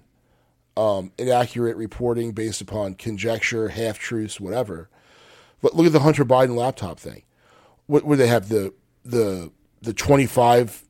[0.76, 4.90] um, inaccurate reporting, based upon conjecture, half truths, whatever.
[5.62, 7.24] But look at the Hunter Biden laptop thing.
[7.86, 8.74] What would they have the
[9.06, 9.52] the
[9.82, 10.84] the twenty five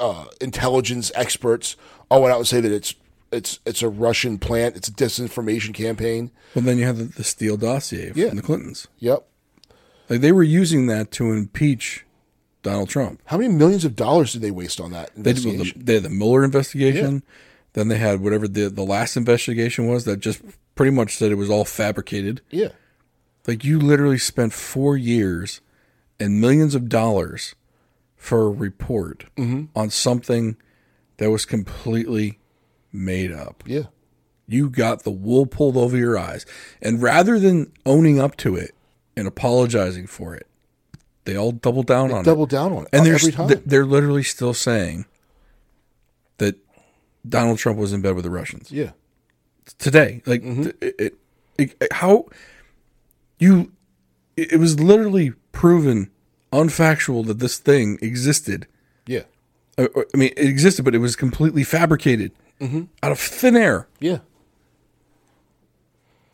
[0.00, 1.76] uh, intelligence experts
[2.10, 2.94] all went out and say that it's
[3.30, 6.30] it's it's a Russian plant, it's a disinformation campaign.
[6.54, 8.28] But then you have the, the Steele dossier Yeah.
[8.28, 8.88] from the Clintons.
[8.98, 9.26] Yep.
[10.08, 12.04] Like they were using that to impeach
[12.62, 13.20] Donald Trump.
[13.26, 16.02] How many millions of dollars did they waste on that They did, the, they had
[16.04, 17.22] the Mueller investigation.
[17.74, 20.42] Then they had whatever the the last investigation was that just
[20.74, 22.40] pretty much said it was all fabricated.
[22.50, 22.68] yeah.
[23.46, 25.60] Like you literally spent four years
[26.20, 27.56] and millions of dollars
[28.16, 29.64] for a report mm-hmm.
[29.74, 30.56] on something
[31.16, 32.38] that was completely
[32.92, 33.64] made up.
[33.66, 33.86] Yeah.
[34.46, 36.46] You got the wool pulled over your eyes.
[36.80, 38.76] And rather than owning up to it
[39.16, 40.46] and apologizing for it,
[41.24, 42.24] they all double down on it.
[42.24, 42.50] Double it.
[42.50, 43.62] down on it And they're, every time.
[43.66, 45.06] they're literally still saying
[46.38, 46.56] that
[47.28, 48.90] Donald Trump was in bed with the Russians yeah.
[49.78, 50.22] today.
[50.26, 50.70] Like Mm-hmm.
[50.80, 51.14] it, it,
[51.80, 52.26] it- how
[53.38, 53.70] you
[54.36, 56.10] it was literally proven
[56.52, 58.66] unfactual that this thing existed.
[59.06, 59.22] Yeah.
[59.78, 62.82] Uh, uh, I mean, it existed, but it was completely fabricated Mm-hmm.
[63.02, 63.88] out of thin air.
[64.00, 64.18] Yeah.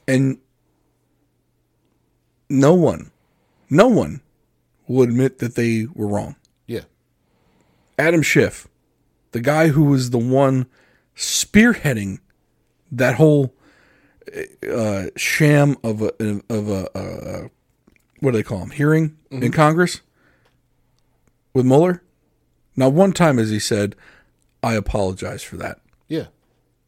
[0.06, 0.38] And
[2.48, 3.10] no one,
[3.70, 4.20] no one
[4.88, 6.36] will admit that they were wrong.
[6.66, 6.82] Yeah.
[7.98, 8.66] Adam Schiff,
[9.32, 10.66] the guy who was the one
[11.14, 12.18] spearheading
[12.90, 13.54] that whole
[14.70, 16.12] uh, sham of a
[16.48, 17.48] of a uh,
[18.20, 20.00] what do they call him hearing in Congress
[21.54, 22.02] with Mueller.
[22.76, 23.96] Now, one time as he said,
[24.62, 25.80] "I apologize for that.
[26.08, 26.26] Yeah.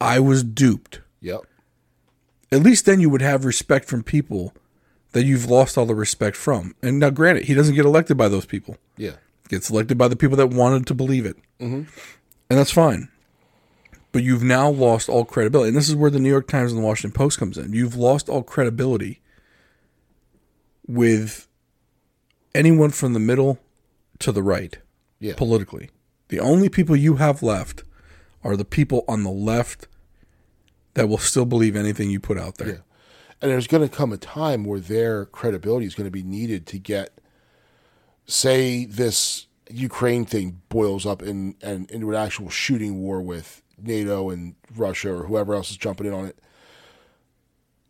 [0.01, 1.41] I was duped." Yep.
[2.53, 4.55] At least then you would have respect from people
[5.13, 6.75] that you've lost all the respect from.
[6.83, 8.77] And now, granted, he doesn't get elected by those people.
[8.97, 9.15] Yeah.
[9.49, 11.37] gets elected by the people that wanted to believe it.
[11.59, 11.75] Mm-hmm.
[12.51, 13.09] And that's fine.
[14.13, 15.69] But you've now lost all credibility.
[15.69, 17.73] And this is where the New York Times and the Washington Post comes in.
[17.73, 19.21] You've lost all credibility
[20.87, 21.49] with
[22.55, 23.59] anyone from the middle
[24.21, 24.79] to the right
[25.19, 25.35] Yeah.
[25.37, 25.91] politically.
[26.29, 27.85] The only people you have left
[28.45, 29.87] are the people on the left
[30.95, 32.69] that will still believe anything you put out there.
[32.69, 32.77] Yeah.
[33.43, 36.66] And there's going to come a time where their credibility is going to be needed
[36.68, 37.20] to get,
[38.26, 44.29] say, this Ukraine thing boils up in, and into an actual shooting war with NATO
[44.29, 46.38] and Russia or whoever else is jumping in on it.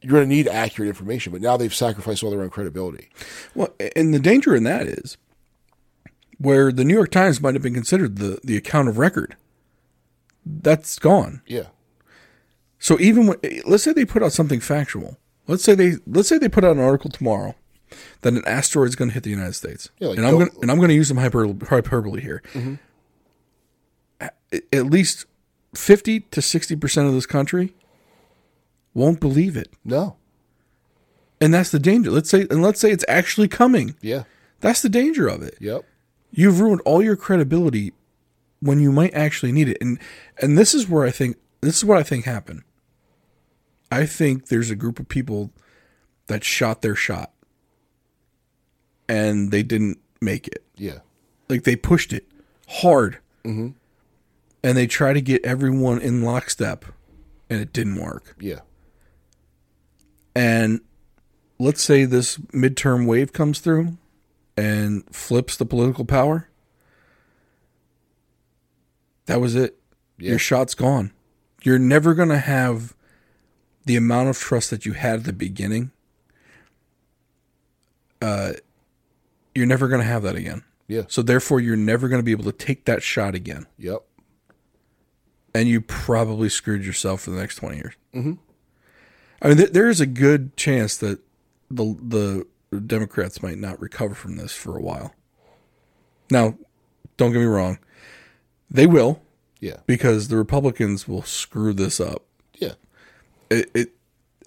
[0.03, 3.09] You're going to need accurate information, but now they've sacrificed all their own credibility.
[3.55, 5.19] Well, and the danger in that is
[6.39, 9.37] where the New York Times might have been considered the, the account of record.
[10.47, 11.43] That's gone.
[11.47, 11.67] Yeah.
[12.79, 15.19] So even when, let's say they put out something factual.
[15.51, 17.57] Let's say they let's say they put out an article tomorrow
[18.21, 19.91] that an asteroid is going to hit the United States.
[19.99, 22.41] Yeah, like and I'm go- going and I'm going to use some hyper, hyperbole here.
[22.53, 22.75] Mm-hmm.
[24.21, 24.37] At,
[24.73, 25.27] at least
[25.75, 27.75] 50 to 60% of this country
[28.95, 29.73] won't believe it.
[29.85, 30.15] No.
[31.41, 32.13] And that's the danger.
[32.13, 33.97] Let's say and let's say it's actually coming.
[34.01, 34.23] Yeah.
[34.61, 35.57] That's the danger of it.
[35.59, 35.85] Yep.
[36.31, 37.93] You've ruined all your credibility
[38.61, 39.79] when you might actually need it.
[39.81, 39.99] And
[40.41, 42.63] and this is where I think this is what I think happened.
[43.91, 45.51] I think there's a group of people
[46.29, 47.33] that shot their shot
[49.09, 50.65] and they didn't make it.
[50.77, 50.99] Yeah.
[51.49, 52.27] Like they pushed it
[52.69, 53.19] hard.
[53.45, 53.71] Mm-hmm.
[54.63, 56.85] And they try to get everyone in lockstep
[57.49, 58.37] and it didn't work.
[58.39, 58.61] Yeah.
[60.35, 60.81] And
[61.59, 63.97] let's say this midterm wave comes through
[64.57, 66.49] and flips the political power.
[69.27, 69.79] That was it.
[70.19, 70.31] Yeah.
[70.31, 71.13] Your shot's gone.
[71.63, 72.95] You're never going to have
[73.85, 75.91] the amount of trust that you had at the beginning.
[78.23, 78.53] Uh,
[79.55, 80.63] you're never going to have that again.
[80.89, 81.03] Yeah.
[81.09, 83.67] So therefore, you're never going to be able to take that shot again.
[83.79, 84.03] Yep.
[85.55, 87.95] and you probably screwed yourself for the next 20 years.
[88.15, 88.33] Mm-hmm.
[89.43, 91.19] I mean, th- there is a good chance that
[91.71, 91.97] the
[92.71, 95.15] the Democrats might not recover from this for a while.
[96.31, 96.57] Now,
[97.17, 97.79] don't get me wrong,
[98.71, 99.23] they will
[99.61, 99.79] Yeah.
[99.87, 102.23] because the Republicans will screw this up.
[103.51, 103.89] It, it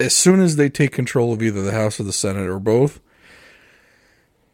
[0.00, 3.00] as soon as they take control of either the House or the Senate or both,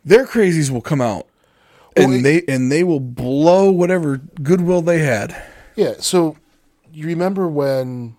[0.04, 1.26] their crazies will come out,
[1.96, 5.40] and Well, it- they and they will blow whatever goodwill they had.
[5.76, 5.94] Yeah.
[6.00, 6.36] So
[6.92, 8.16] you remember when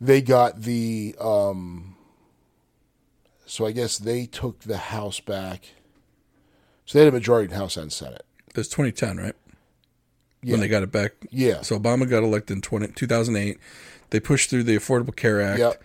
[0.00, 1.96] they got the um
[3.46, 5.64] so I guess they took the House back.
[6.86, 8.24] So they had a majority in House and Senate.
[8.54, 9.34] It's 2010, right?
[10.42, 10.52] Yeah.
[10.52, 11.12] When they got it back.
[11.30, 11.60] Yeah.
[11.62, 13.58] So Obama got elected in 20, 2008.
[14.10, 15.82] They pushed through the Affordable Care Act, Yep.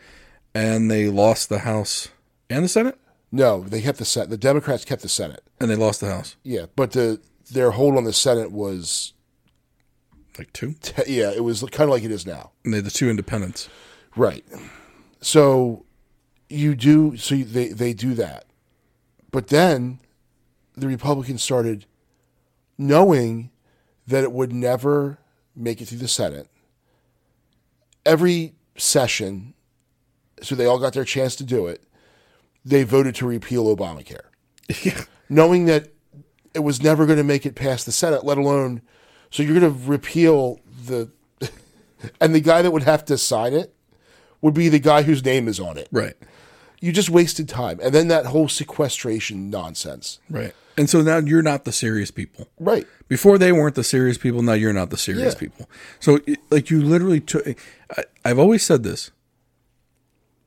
[0.53, 2.09] and they lost the House
[2.49, 2.97] and the Senate,
[3.31, 4.29] No, they kept the Senate.
[4.29, 5.43] The Democrats kept the Senate.
[5.59, 6.35] and they lost the House.
[6.43, 7.19] Yeah, but the
[7.51, 9.13] their hold on the Senate was
[10.37, 10.73] Like two.
[10.81, 12.51] te- yeah, it was kind of like it is now.
[12.63, 13.69] And they had the two independents.
[14.15, 14.43] Right.
[15.21, 15.85] So
[16.49, 18.45] you do so you, they they do that.
[19.31, 19.99] But then
[20.75, 21.85] the Republicans started
[22.77, 23.51] knowing
[24.07, 25.17] that it would never
[25.55, 26.47] make it through the Senate.
[28.05, 29.55] Every session
[30.41, 31.83] so they all got their chance to do it.
[32.63, 34.25] They voted to repeal Obamacare.
[35.29, 35.89] Knowing that
[36.53, 38.81] it was never going to make it past the Senate, let alone
[39.31, 41.09] so you're going to repeal the
[42.21, 43.75] and the guy that would have to sign it
[44.41, 45.89] would be the guy whose name is on it.
[45.91, 46.15] Right.
[46.79, 47.79] You just wasted time.
[47.81, 50.19] And then that whole sequestration nonsense.
[50.29, 50.53] Right.
[50.77, 52.47] And so now you're not the serious people.
[52.59, 52.85] Right.
[53.07, 54.41] Before they weren't the serious people.
[54.41, 55.39] Now you're not the serious Yeah.
[55.39, 55.69] people.
[55.99, 57.47] So, it- like, you literally took.
[57.97, 59.11] I, I've always said this.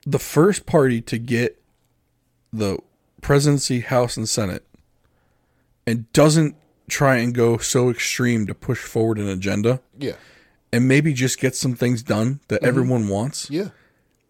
[0.07, 1.61] The first party to get
[2.53, 2.79] the
[3.21, 4.65] presidency, House, and Senate,
[5.87, 6.57] and doesn't
[6.89, 10.15] try and go so extreme to push forward an agenda, Yeah.
[10.73, 12.69] and maybe just get some things done that mm-hmm.
[12.69, 13.71] everyone wants, Yeah.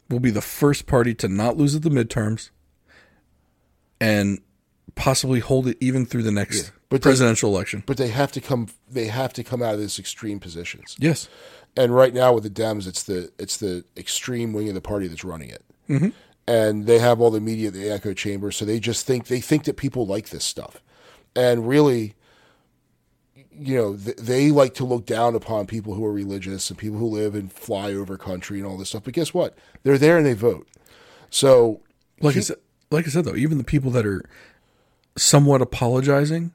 [0.08, 2.50] will be the first party to not lose at the midterms,
[4.00, 4.40] and
[4.98, 7.82] possibly hold it even through the next but they- presidential election.
[7.86, 10.96] But they have to come they have to come out of this extreme positions.
[10.98, 11.28] Yes.
[11.76, 15.06] And right now with the Dems, it's the it's the extreme wing of the party
[15.06, 15.64] that's running it.
[15.88, 16.08] Mm-hmm.
[16.46, 19.64] And they have all the media, the echo chamber, so they just think they think
[19.64, 20.82] that people like this stuff,
[21.36, 22.14] and really,
[23.52, 26.98] you know, th- they like to look down upon people who are religious and people
[26.98, 29.04] who live in flyover country and all this stuff.
[29.04, 29.56] But guess what?
[29.82, 30.66] They're there and they vote.
[31.30, 31.82] So
[32.20, 32.56] Like I said,
[32.90, 34.22] like I said though, even the people that are
[35.18, 36.52] somewhat apologizing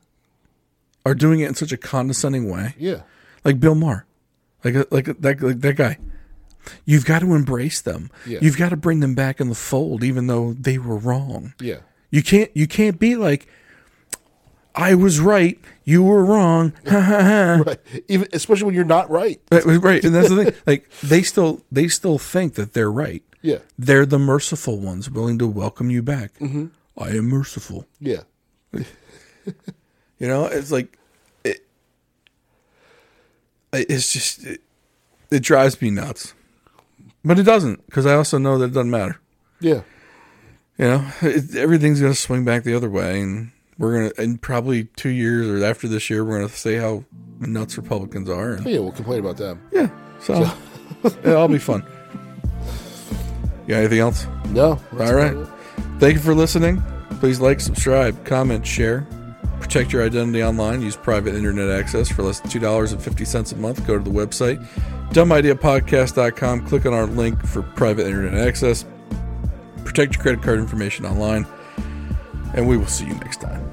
[1.06, 2.76] are doing it in such a condescending way.
[2.78, 3.02] yeah,
[3.44, 4.06] Like Bill Maher,
[4.64, 5.98] like like that like that guy.
[6.86, 8.10] You've got to embrace them.
[8.26, 8.40] Yeah.
[8.42, 11.54] You've got to bring them back in the fold, even though they were wrong.
[11.60, 11.80] yeah,
[12.10, 13.48] You can't you can't be like,
[14.76, 16.72] I was right, you were wrong.
[16.90, 17.64] Ha ha ha.
[17.66, 17.80] right.
[18.08, 19.42] Even especially when you're not right.
[19.52, 20.54] Right, right, and that's the thing.
[20.66, 23.24] Like they still they still think that they're right.
[23.42, 26.40] Yeah, They're the merciful ones, willing to welcome you back.
[26.40, 26.68] Mm-hmm.
[26.98, 27.86] I am merciful.
[28.00, 28.22] yeah,
[30.20, 30.98] You know, it's like
[31.44, 31.66] it.
[33.74, 34.62] It's just it,
[35.32, 36.34] it drives me nuts,
[37.26, 39.20] but it doesn't because I also know that it doesn't matter.
[39.60, 39.82] yeah.
[40.78, 44.38] You know, it, everything's going to swing back the other way, and we're gonna in
[44.38, 47.04] probably two years or after this year, we're to say how
[47.40, 48.54] nuts Republicans are.
[48.54, 49.62] And, Yeah, we'll complain about them.
[49.74, 49.90] yeah,
[50.22, 50.50] so
[51.04, 51.84] it'll be fun.
[53.64, 54.26] You got anything else?
[54.50, 54.80] No.
[55.00, 55.34] All right.
[55.36, 55.48] it.
[56.00, 56.82] Thank you for listening.
[57.24, 59.08] Please like, subscribe, comment, share.
[59.62, 60.82] Protect your identity online.
[60.82, 63.88] Use private internet access for less than $2.50 a month.
[63.88, 64.62] Go to the website,
[65.12, 66.68] dumbideapodcast.com.
[66.68, 68.84] Click on our link for private internet access.
[69.86, 71.48] Protect your credit card information online.
[72.56, 73.73] And we will see you next time.